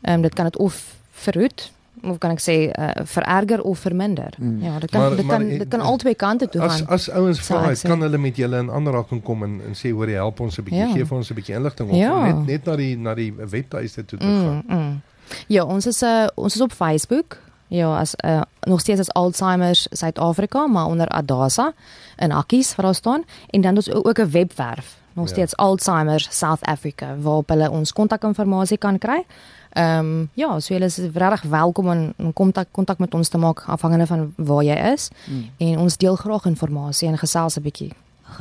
Ehm 0.00 0.14
um, 0.14 0.22
dit 0.22 0.34
kan 0.34 0.44
dit 0.44 0.56
of 0.56 0.96
verhoed 1.10 1.70
hoe 2.02 2.18
kan 2.18 2.30
ek 2.30 2.40
sê 2.40 2.56
uh, 2.78 2.90
vererger 3.04 3.62
of 3.62 3.78
verminder. 3.78 4.34
Mm. 4.38 4.62
Ja, 4.62 4.78
dit 4.78 4.90
kan 4.90 5.00
Maar- 5.00 5.16
dit 5.16 5.24
maar 5.26 5.38
kan 5.38 5.48
en- 5.50 5.58
dit 5.58 5.68
kan 5.68 5.80
albei 5.80 6.14
kante 6.14 6.48
toe 6.48 6.60
As 6.62 6.76
gaan. 6.80 6.86
as 6.88 7.10
ouens 7.10 7.44
sou 7.46 7.58
vra, 7.58 7.74
kan 7.88 8.00
hulle 8.00 8.18
met 8.18 8.36
julle 8.36 8.58
in 8.58 8.70
aanraking 8.70 9.22
kom 9.22 9.42
en 9.42 9.60
en 9.66 9.74
sê 9.74 9.90
hoor 9.92 10.06
jy 10.08 10.14
help 10.14 10.40
ons 10.40 10.58
'n 10.58 10.62
bietjie, 10.64 10.86
Ja. 10.86 10.92
gee 10.94 11.04
vir 11.04 11.16
ons 11.16 11.30
'n 11.30 11.34
bietjie 11.34 11.54
inligting 11.54 11.90
of 11.90 11.96
Ja. 11.96 12.24
net 12.32 12.46
net 12.46 12.64
na 12.66 12.76
die 12.76 12.96
na 12.96 13.14
die 13.14 13.32
webtuiste 13.32 14.04
toe 14.04 14.18
te 14.18 14.24
gaan. 14.24 14.62
Mm, 14.66 14.76
mm. 14.76 15.00
Ja, 15.48 15.64
ons 15.64 15.86
is 15.86 16.02
uh, 16.02 16.26
ons 16.34 16.54
is 16.54 16.60
op 16.60 16.72
Facebook. 16.72 17.38
Ja, 17.68 17.98
as 17.98 18.14
uh, 18.24 18.40
nog 18.60 18.80
steeds 18.80 19.00
as 19.00 19.12
Alzheimer's 19.12 19.86
Suid-Afrika, 19.90 20.66
maar 20.66 20.86
onder 20.86 21.08
Adasa 21.08 21.72
in 22.16 22.32
Akkies 22.32 22.74
waar 22.74 22.84
daar 22.84 22.94
staan 22.94 23.24
en 23.50 23.60
dan 23.60 23.74
ons 23.76 23.90
ook 23.92 24.18
'n 24.18 24.30
webwerf. 24.30 24.96
Nog 25.12 25.26
Ja. 25.26 25.32
steeds 25.32 25.56
Alzheimer's 25.56 26.28
South 26.38 26.62
Africa 26.62 27.16
waarop 27.20 27.48
hulle 27.48 27.70
ons 27.70 27.92
kontakinligting 27.92 28.78
kan 28.78 28.98
kry. 28.98 29.24
Ehm 29.72 29.98
um, 29.98 30.30
ja, 30.32 30.60
so 30.60 30.74
julle 30.74 30.86
is 30.86 30.96
regtig 30.98 31.42
welkom 31.42 31.88
om 31.88 32.12
om 32.16 32.32
kontak 32.32 32.66
kontak 32.70 32.98
met 32.98 33.14
ons 33.14 33.28
te 33.28 33.38
maak 33.38 33.62
afhangende 33.66 34.06
van 34.06 34.32
waar 34.36 34.62
jy 34.64 34.92
is 34.92 35.08
Mm. 35.26 35.50
en 35.58 35.78
ons 35.78 35.96
deel 35.96 36.16
graag 36.16 36.44
inligting 36.44 37.02
en 37.02 37.18
gesels 37.18 37.56
'n 37.56 37.62
bietjie. 37.62 37.92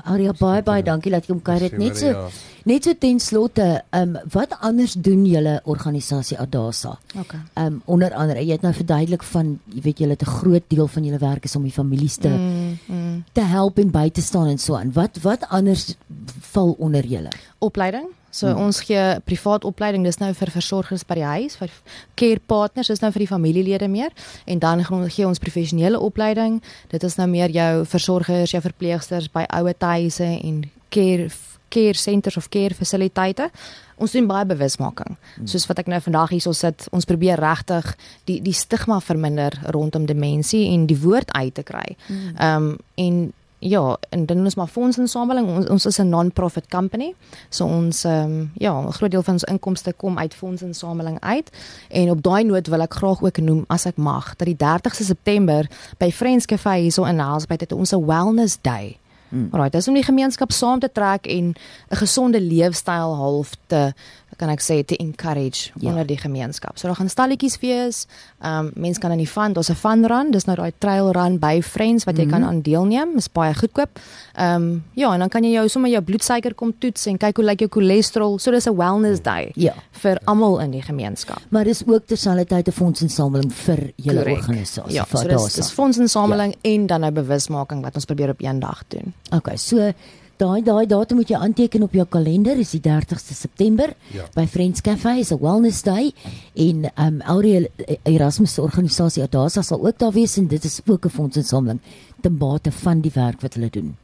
Aria 0.03 0.33
baie 0.39 0.61
baie 0.63 0.83
dankie 0.83 1.11
dat 1.11 1.25
jy 1.27 1.33
kom 1.33 1.41
kuier 1.41 1.59
dit 1.69 1.77
net 1.77 1.97
so 1.97 2.05
Ja. 2.07 2.27
net 2.65 2.83
so 2.83 2.93
ten 2.93 3.19
slotte 3.19 3.81
ehm 3.89 4.15
um, 4.15 4.17
wat 4.33 4.51
anders 4.61 4.93
doen 4.93 5.25
julle 5.25 5.61
organisasie 5.65 6.37
Adasa? 6.39 6.97
Okay. 7.15 7.39
Ehm 7.55 7.65
um, 7.65 7.81
onder 7.85 8.13
andere 8.13 8.39
jy 8.45 8.51
het 8.51 8.61
nou 8.61 8.73
verduidelik 8.73 9.23
van 9.23 9.59
jy 9.73 9.81
weet 9.81 9.97
julle 9.99 10.11
het 10.11 10.21
'n 10.21 10.25
groot 10.39 10.63
deel 10.67 10.87
van 10.87 11.03
julle 11.03 11.17
werk 11.19 11.43
is 11.45 11.55
om 11.55 11.63
die 11.63 11.71
families 11.71 12.15
te 12.17 12.27
Mm, 12.29 12.77
mm. 12.87 13.23
te 13.33 13.41
help 13.41 13.77
en 13.79 13.91
by 13.91 14.09
te 14.09 14.21
staan 14.21 14.47
en 14.47 14.57
so 14.57 14.75
aan. 14.75 14.91
Wat 14.93 15.17
wat 15.21 15.47
anders 15.49 15.95
val 16.41 16.75
onder 16.79 17.05
julle? 17.05 17.29
opleiding. 17.59 18.05
So 18.29 18.47
Hmm. 18.47 18.55
hmm. 18.55 18.65
ons 18.65 18.79
gee 18.79 19.19
privaat 19.25 19.63
opleiding, 19.63 20.03
dis 20.03 20.17
nou 20.17 20.33
vir 20.33 20.51
versorgers 20.51 21.03
by 21.05 21.15
die 21.15 21.23
huis, 21.23 21.55
vir 21.55 21.69
care 22.15 22.39
partners, 22.45 22.87
dis 22.87 23.01
nou 23.01 23.11
vir 23.11 23.19
die 23.19 23.27
familielede 23.27 23.87
meer 23.87 24.11
en 24.45 24.59
dan 24.59 24.83
gee 24.83 25.27
ons 25.27 25.39
professionele 25.39 25.99
opleiding. 25.99 26.61
Dit 26.89 27.03
is 27.03 27.15
nou 27.15 27.27
meer 27.27 27.49
jou 27.49 27.85
versorgers, 27.85 28.51
jou 28.51 28.61
verpleegsters 28.61 29.31
by 29.31 29.45
ouer 29.49 29.75
huise 29.79 30.39
en 30.43 30.63
care 30.89 31.29
care 31.69 31.93
centers 31.93 32.37
of 32.37 32.49
care 32.49 32.75
fasiliteite. 32.75 33.49
Ons 33.97 34.11
doen 34.11 34.27
baie 34.29 34.45
bewusmaking. 34.45 35.17
Soos 35.49 35.65
wat 35.67 35.81
ek 35.81 35.89
nou 35.91 35.99
vandag 36.05 36.29
hierso 36.35 36.53
sit, 36.55 36.85
ons 36.95 37.07
probeer 37.09 37.39
regtig 37.41 37.95
die 38.29 38.37
die 38.45 38.53
stigma 38.53 38.99
verminder 39.03 39.57
rondom 39.73 40.05
demensie 40.05 40.67
en 40.73 40.85
die 40.87 40.99
woord 41.01 41.33
uit 41.33 41.53
te 41.53 41.63
kry. 41.63 41.97
Ehm 42.37 42.55
um, 42.55 42.77
en 42.95 43.33
ja, 43.59 43.97
en 44.09 44.25
dan 44.25 44.43
ons 44.43 44.55
maar 44.55 44.67
fondsinsameling. 44.67 45.47
Ons, 45.47 45.67
ons 45.67 45.85
is 45.85 45.97
'n 45.97 46.09
non-profit 46.09 46.67
company. 46.67 47.13
So 47.49 47.65
ons 47.65 48.03
ehm 48.03 48.23
um, 48.23 48.51
ja, 48.53 48.79
'n 48.79 48.91
groot 48.91 49.11
deel 49.11 49.23
van 49.23 49.33
ons 49.33 49.43
inkomste 49.43 49.93
kom 49.93 50.17
uit 50.17 50.33
fondsinsameling 50.33 51.19
uit. 51.19 51.49
En 51.89 52.09
op 52.09 52.21
daai 52.23 52.43
noot 52.43 52.67
wil 52.67 52.81
ek 52.81 52.93
graag 52.93 53.21
ook 53.21 53.37
noem 53.37 53.63
as 53.67 53.85
ek 53.85 53.97
mag 53.97 54.35
dat 54.35 54.47
die 54.47 54.57
30ste 54.57 55.03
September 55.03 55.69
by 55.97 56.11
Friends 56.11 56.45
Cafe 56.45 56.69
hierso 56.69 57.03
in 57.03 57.15
Nelspruit 57.15 57.61
het 57.61 57.71
ons 57.71 57.91
'n 57.91 58.05
wellness 58.05 58.57
day. 58.61 58.97
Mm. 59.29 59.47
Alraai, 59.51 59.69
dis 59.69 59.87
om 59.87 59.93
die 59.93 60.03
gemeenskap 60.03 60.51
saam 60.51 60.79
te 60.79 60.89
trek 60.91 61.27
en 61.27 61.55
'n 61.89 61.95
gesonde 61.95 62.41
leefstyl 62.41 63.15
half 63.15 63.55
te 63.67 63.93
kan 64.37 64.49
ek 64.49 64.61
sê 64.61 64.85
te 64.85 64.95
encourage 64.97 65.71
Ja. 65.79 65.89
onder 65.89 66.05
die 66.07 66.17
gemeenskap. 66.17 66.77
So 66.77 66.87
daar 66.87 66.95
gaan 66.95 67.09
stalletjies 67.09 67.59
wees. 67.59 68.05
Ehm 68.41 68.65
um, 68.65 68.71
mense 68.75 68.99
kan 68.99 69.11
in 69.11 69.17
die 69.17 69.27
fun, 69.27 69.53
daar's 69.53 69.69
'n 69.69 69.75
fun 69.75 70.05
run, 70.05 70.31
dis 70.31 70.45
nou 70.45 70.55
daai 70.55 70.71
trail 70.77 71.11
run 71.11 71.37
by 71.39 71.61
Friends 71.61 72.03
wat 72.05 72.17
jy 72.17 72.23
Mhm. 72.25 72.31
kan 72.31 72.43
aan 72.43 72.61
deelneem. 72.61 73.15
Is 73.17 73.27
baie 73.31 73.53
goedkoop. 73.53 73.99
Ehm 74.35 74.55
um, 74.61 74.83
ja, 74.93 75.13
en 75.13 75.19
dan 75.19 75.29
kan 75.29 75.43
jy 75.43 75.51
jou 75.51 75.67
sommer 75.67 75.89
jou 75.91 76.01
bloedsuiker 76.01 76.53
kom 76.53 76.73
toets 76.79 77.05
en 77.07 77.17
kyk 77.17 77.35
hoe 77.37 77.45
lyk 77.45 77.59
jou 77.59 77.69
cholesterol. 77.69 78.39
So 78.39 78.51
dis 78.51 78.67
'n 78.67 78.75
wellness 78.77 79.21
day 79.21 79.51
Ja. 79.55 79.73
vir 79.91 80.17
almal 80.25 80.59
in 80.59 80.71
die 80.71 80.81
gemeenskap. 80.81 81.39
Maar 81.49 81.63
dis 81.63 81.83
ook 81.87 82.05
terselfdertyd 82.07 82.67
'n 82.67 82.71
fondsinsameling 82.71 83.51
vir 83.53 83.91
julle 83.95 84.25
organisasie 84.25 84.93
Ja, 84.93 85.05
so 85.11 85.27
dis, 85.27 85.53
dis 85.53 85.71
fondsinsameling 85.71 86.53
ja. 86.61 86.71
en 86.71 86.85
dan 86.87 86.99
nou 87.01 87.11
bewusmaking 87.11 87.81
wat 87.83 87.95
ons 87.95 88.05
probeer 88.05 88.29
op 88.29 88.41
een 88.41 88.59
dag 88.59 88.83
doen. 88.87 89.13
Okay, 89.31 89.57
so 89.57 89.91
daai 90.37 90.61
daai 90.63 90.85
datum 90.85 91.17
moet 91.17 91.29
jy 91.29 91.35
aanteken 91.37 91.83
op 91.83 91.93
jou 91.93 92.05
kalender, 92.05 92.57
is 92.57 92.71
die 92.71 92.79
30ste 92.81 93.33
September 93.33 93.93
Ja. 94.13 94.23
by 94.35 94.45
Friends 94.45 94.81
Cafe 94.81 95.19
is 95.19 95.31
'n 95.31 95.39
wellness 95.41 95.81
day 95.83 96.11
en 96.55 96.83
ehm 96.85 97.07
um, 97.07 97.21
Auriel 97.21 97.67
Erasmus 98.03 98.53
se 98.53 98.61
organisasie 98.61 99.23
Adasa 99.23 99.61
sal 99.61 99.85
ook 99.85 99.97
daar 99.97 100.11
wees 100.11 100.37
en 100.37 100.47
dit 100.47 100.63
is 100.63 100.81
ook 100.85 101.05
'n 101.05 101.09
fondsinsameling 101.09 101.79
ten 102.21 102.37
bate 102.37 102.71
van 102.71 103.01
die 103.01 103.11
werk 103.13 103.41
wat 103.41 103.53
hulle 103.53 103.69
doen. 103.69 103.95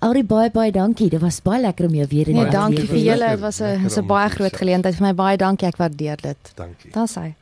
Aurie 0.00 0.24
baie 0.24 0.50
baie 0.50 0.72
dankie. 0.72 1.08
Dit 1.08 1.20
was 1.20 1.40
baie 1.42 1.60
lekker 1.60 1.86
om 1.86 1.94
jou 1.94 2.06
weer 2.08 2.28
in 2.28 2.34
Nee, 2.34 2.42
die 2.44 2.52
dankie 2.52 2.78
lekker, 2.78 2.94
vir 2.96 3.04
julle. 3.04 3.30
Dit 3.30 3.40
was 3.40 3.60
'n 3.60 3.82
dis 3.82 3.96
'n 3.96 4.06
baie 4.06 4.28
te 4.28 4.34
groot 4.34 4.50
gesels. 4.52 4.58
geleentheid 4.60 4.94
vir 4.94 5.06
my. 5.06 5.14
Baie 5.14 5.36
dankie. 5.36 5.66
Ek 5.68 5.76
waardeer 5.76 6.16
dit. 6.20 6.36
Dankie. 6.54 6.90
Daar's 6.92 7.14
hy. 7.14 7.34